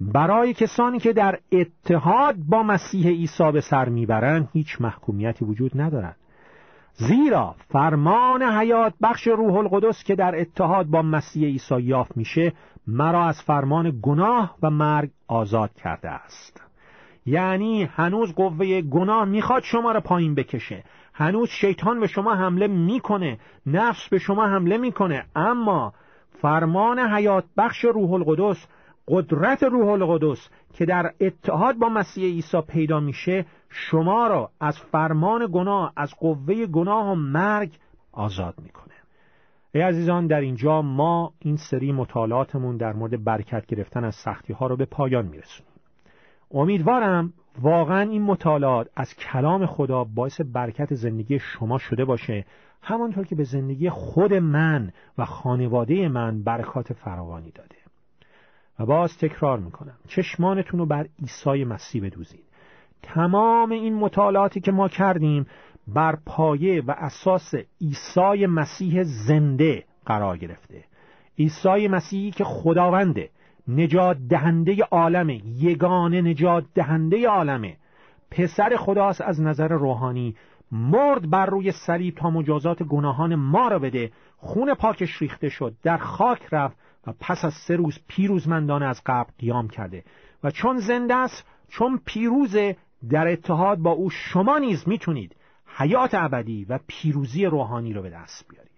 برای 0.01 0.53
کسانی 0.53 0.99
که 0.99 1.13
در 1.13 1.39
اتحاد 1.51 2.35
با 2.35 2.63
مسیح 2.63 3.07
عیسی 3.07 3.51
به 3.51 3.61
سر 3.61 3.89
می‌برند 3.89 4.49
هیچ 4.53 4.81
محکومیتی 4.81 5.45
وجود 5.45 5.81
ندارد. 5.81 6.15
زیرا 6.93 7.55
فرمان 7.69 8.43
حیات 8.43 8.93
بخش 9.01 9.27
روح 9.27 9.55
القدس 9.55 10.03
که 10.03 10.15
در 10.15 10.39
اتحاد 10.39 10.85
با 10.85 11.01
مسیح 11.01 11.47
عیسی 11.47 11.81
یافت 11.81 12.17
میشه 12.17 12.53
مرا 12.87 13.25
از 13.25 13.41
فرمان 13.41 13.99
گناه 14.01 14.55
و 14.63 14.69
مرگ 14.69 15.09
آزاد 15.27 15.73
کرده 15.73 16.09
است. 16.09 16.61
یعنی 17.25 17.83
هنوز 17.83 18.35
قوه 18.35 18.81
گناه 18.81 19.25
می‌خواد 19.25 19.63
شما 19.63 19.91
را 19.91 20.01
پایین 20.01 20.35
بکشه. 20.35 20.83
هنوز 21.13 21.49
شیطان 21.49 21.99
به 21.99 22.07
شما 22.07 22.35
حمله 22.35 22.67
می‌کنه 22.67 23.37
نفس 23.65 24.09
به 24.09 24.19
شما 24.19 24.47
حمله 24.47 24.77
می‌کنه. 24.77 25.25
اما 25.35 25.93
فرمان 26.41 26.99
حیات 26.99 27.43
بخش 27.57 27.85
روح 27.85 28.11
القدس 28.13 28.67
قدرت 29.07 29.63
روح 29.63 29.87
القدس 29.87 30.49
که 30.73 30.85
در 30.85 31.11
اتحاد 31.19 31.75
با 31.75 31.89
مسیح 31.89 32.25
عیسی 32.25 32.61
پیدا 32.61 32.99
میشه 32.99 33.45
شما 33.69 34.27
را 34.27 34.49
از 34.59 34.79
فرمان 34.79 35.49
گناه 35.51 35.93
از 35.97 36.13
قوه 36.19 36.65
گناه 36.65 37.11
و 37.11 37.15
مرگ 37.15 37.77
آزاد 38.11 38.53
می‌کنه. 38.63 38.93
ای 39.73 39.81
عزیزان 39.81 40.27
در 40.27 40.41
اینجا 40.41 40.81
ما 40.81 41.33
این 41.39 41.55
سری 41.55 41.91
مطالعاتمون 41.91 42.77
در 42.77 42.93
مورد 42.93 43.23
برکت 43.23 43.65
گرفتن 43.65 44.03
از 44.03 44.15
سختی 44.15 44.53
ها 44.53 44.67
رو 44.67 44.77
به 44.77 44.85
پایان 44.85 45.25
میرسونیم. 45.25 45.71
امیدوارم 46.51 47.33
واقعا 47.61 48.01
این 48.01 48.21
مطالعات 48.21 48.89
از 48.95 49.15
کلام 49.15 49.65
خدا 49.65 50.03
باعث 50.03 50.41
برکت 50.41 50.93
زندگی 50.93 51.39
شما 51.39 51.77
شده 51.77 52.05
باشه 52.05 52.45
همانطور 52.81 53.25
که 53.25 53.35
به 53.35 53.43
زندگی 53.43 53.89
خود 53.89 54.33
من 54.33 54.91
و 55.17 55.25
خانواده 55.25 56.07
من 56.07 56.43
برکات 56.43 56.93
فراوانی 56.93 57.51
داده. 57.51 57.75
و 58.79 58.85
باز 58.85 59.17
تکرار 59.17 59.59
می‌کنم 59.59 59.97
چشمانتون 60.07 60.79
رو 60.79 60.85
بر 60.85 61.07
عیسی 61.21 61.63
مسیح 61.63 62.05
بدوزید. 62.05 62.43
تمام 63.03 63.71
این 63.71 63.93
مطالعاتی 63.93 64.59
که 64.59 64.71
ما 64.71 64.87
کردیم 64.87 65.45
بر 65.87 66.17
پایه 66.25 66.81
و 66.81 66.91
اساس 66.97 67.53
عیسی 67.81 68.45
مسیح 68.45 69.03
زنده 69.03 69.83
قرار 70.05 70.37
گرفته. 70.37 70.83
عیسی 71.39 71.87
مسیحی 71.87 72.31
که 72.31 72.43
خداونده. 72.43 73.29
نجات 73.67 74.17
دهنده 74.29 74.83
عالمه 74.91 75.41
یگانه 75.45 76.21
نجات 76.21 76.65
دهنده 76.75 77.27
عالمه. 77.27 77.77
پسر 78.31 78.75
خداست 78.77 79.21
از 79.21 79.41
نظر 79.41 79.67
روحانی 79.67 80.35
مرد 80.71 81.29
بر 81.29 81.45
روی 81.45 81.71
صلیب 81.71 82.15
تا 82.15 82.29
مجازات 82.29 82.83
گناهان 82.83 83.35
ما 83.35 83.67
را 83.67 83.79
بده. 83.79 84.11
خون 84.37 84.73
پاکش 84.73 85.21
ریخته 85.21 85.49
شد 85.49 85.75
در 85.83 85.97
خاک 85.97 86.47
رفت 86.51 86.77
و 87.07 87.13
پس 87.19 87.45
از 87.45 87.53
سه 87.53 87.75
روز 87.75 87.99
پیروزمندانه 88.07 88.85
از 88.85 89.01
قبر 89.05 89.29
قیام 89.39 89.67
کرده. 89.67 90.03
و 90.43 90.51
چون 90.51 90.77
زنده 90.77 91.15
است 91.15 91.47
چون 91.67 91.99
پیروز 92.05 92.57
در 93.09 93.27
اتحاد 93.27 93.77
با 93.77 93.91
او 93.91 94.09
شما 94.09 94.57
نیز 94.57 94.87
می‌تونید 94.87 95.35
حیات 95.77 96.09
ابدی 96.13 96.65
و 96.65 96.79
پیروزی 96.87 97.45
روحانی 97.45 97.93
رو 97.93 98.01
به 98.01 98.09
دست 98.09 98.45
بیارید. 98.49 98.74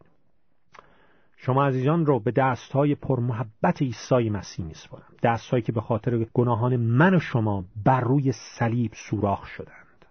شما 1.40 1.66
عزیزان 1.66 2.06
رو 2.06 2.20
به 2.20 2.32
دستهای 2.32 2.96
پرمحبت 2.96 3.82
عیسی 3.82 4.30
مسیح 4.30 4.66
میسپارم. 4.66 5.14
دستهایی 5.24 5.64
که 5.64 5.72
به 5.72 5.82
خاطر 5.82 6.26
گناهان 6.34 6.76
من 6.76 7.16
و 7.16 7.20
شما 7.20 7.66
بر 7.86 8.02
روی 8.02 8.32
صلیب 8.32 8.92
سوراخ 8.94 9.46
شدند. 9.46 10.06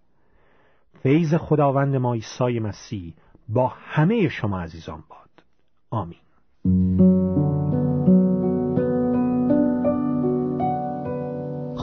فیض 1.03 1.35
خداوند 1.35 1.97
ما 1.97 2.15
عیسی 2.15 2.61
مسیح 2.61 3.15
با 3.49 3.73
همه 3.77 4.29
شما 4.29 4.61
عزیزان 4.61 5.05
باد. 5.09 5.45
آمین. 5.91 7.16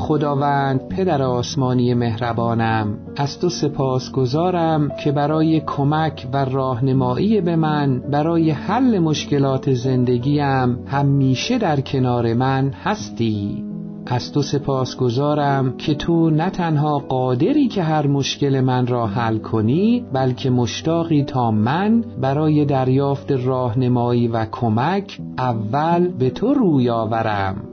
خداوند 0.03 0.87
پدر 0.87 1.21
آسمانی 1.21 1.93
مهربانم 1.93 2.97
از 3.15 3.39
تو 3.39 3.49
سپاس 3.49 4.11
گذارم 4.11 4.89
که 5.03 5.11
برای 5.11 5.59
کمک 5.59 6.27
و 6.33 6.45
راهنمایی 6.45 7.41
به 7.41 7.55
من 7.55 7.99
برای 7.99 8.51
حل 8.51 8.99
مشکلات 8.99 9.73
زندگیم 9.73 10.87
همیشه 10.87 11.57
در 11.57 11.81
کنار 11.81 12.33
من 12.33 12.73
هستی. 12.83 13.63
از 14.05 14.31
تو 14.31 14.41
سپاس 14.41 14.95
گذارم 14.95 15.77
که 15.77 15.95
تو 15.95 16.29
نه 16.29 16.49
تنها 16.49 16.97
قادری 16.99 17.67
که 17.67 17.83
هر 17.83 18.07
مشکل 18.07 18.61
من 18.61 18.87
را 18.87 19.07
حل 19.07 19.37
کنی 19.37 20.05
بلکه 20.13 20.49
مشتاقی 20.49 21.23
تا 21.23 21.51
من 21.51 22.03
برای 22.21 22.65
دریافت 22.65 23.31
راهنمایی 23.31 24.27
و 24.27 24.45
کمک 24.51 25.19
اول 25.37 26.07
به 26.07 26.29
تو 26.29 26.53
روی 26.53 26.89
آورم. 26.89 27.72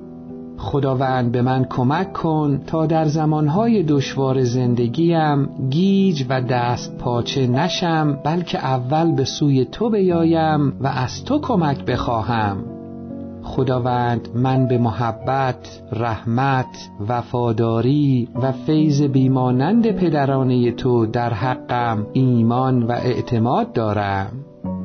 خداوند 0.61 1.33
به 1.33 1.43
من 1.43 1.65
کمک 1.65 2.13
کن 2.13 2.61
تا 2.67 2.87
در 2.87 3.05
زمانهای 3.05 3.83
دشوار 3.83 4.45
زندگیم 4.45 5.49
گیج 5.71 6.25
و 6.29 6.41
دست 6.41 6.99
پاچه 6.99 7.47
نشم 7.47 8.19
بلکه 8.25 8.59
اول 8.59 9.13
به 9.13 9.25
سوی 9.25 9.65
تو 9.65 9.91
بیایم 9.91 10.73
و 10.81 10.87
از 10.87 11.25
تو 11.25 11.41
کمک 11.41 11.85
بخواهم. 11.85 12.57
خداوند 13.43 14.29
من 14.35 14.67
به 14.67 14.79
محبت، 14.79 15.83
رحمت، 15.93 16.91
وفاداری 17.09 18.29
و 18.43 18.53
فیض 18.53 19.03
بیمانند 19.03 19.91
پدرانه 19.91 20.73
تو 20.73 21.07
در 21.07 21.35
حقم 21.35 22.07
ایمان 22.13 22.83
و 22.83 22.93
اعتماد 22.93 23.73
دارم. 23.73 24.33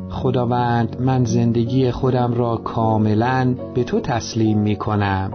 خداوند 0.10 1.02
من 1.02 1.26
زندگی 1.26 1.92
خودم 1.92 2.34
را 2.34 2.58
کاملا 2.58 3.56
به 3.74 3.84
تو 3.84 4.00
تسلیم 4.00 4.60
می 4.60 4.76
کنم. 4.76 5.32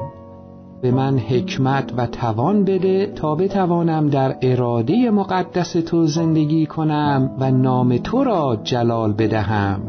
به 0.83 0.91
من 0.91 1.19
حکمت 1.19 1.93
و 1.97 2.07
توان 2.07 2.65
بده 2.65 3.07
تا 3.07 3.35
بتوانم 3.35 4.09
در 4.09 4.37
اراده 4.43 5.11
مقدس 5.11 5.73
تو 5.73 6.07
زندگی 6.07 6.67
کنم 6.67 7.31
و 7.39 7.51
نام 7.51 7.99
تو 7.99 8.25
را 8.25 8.59
جلال 8.65 9.13
بدهم. 9.13 9.81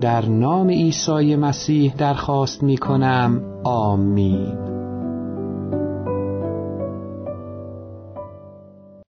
در 0.00 0.26
نام 0.26 0.68
عیسی 0.68 1.36
مسیح 1.36 1.94
درخواست 1.94 2.62
می 2.62 2.76
کنم. 2.76 3.40
آمین. 3.64 4.75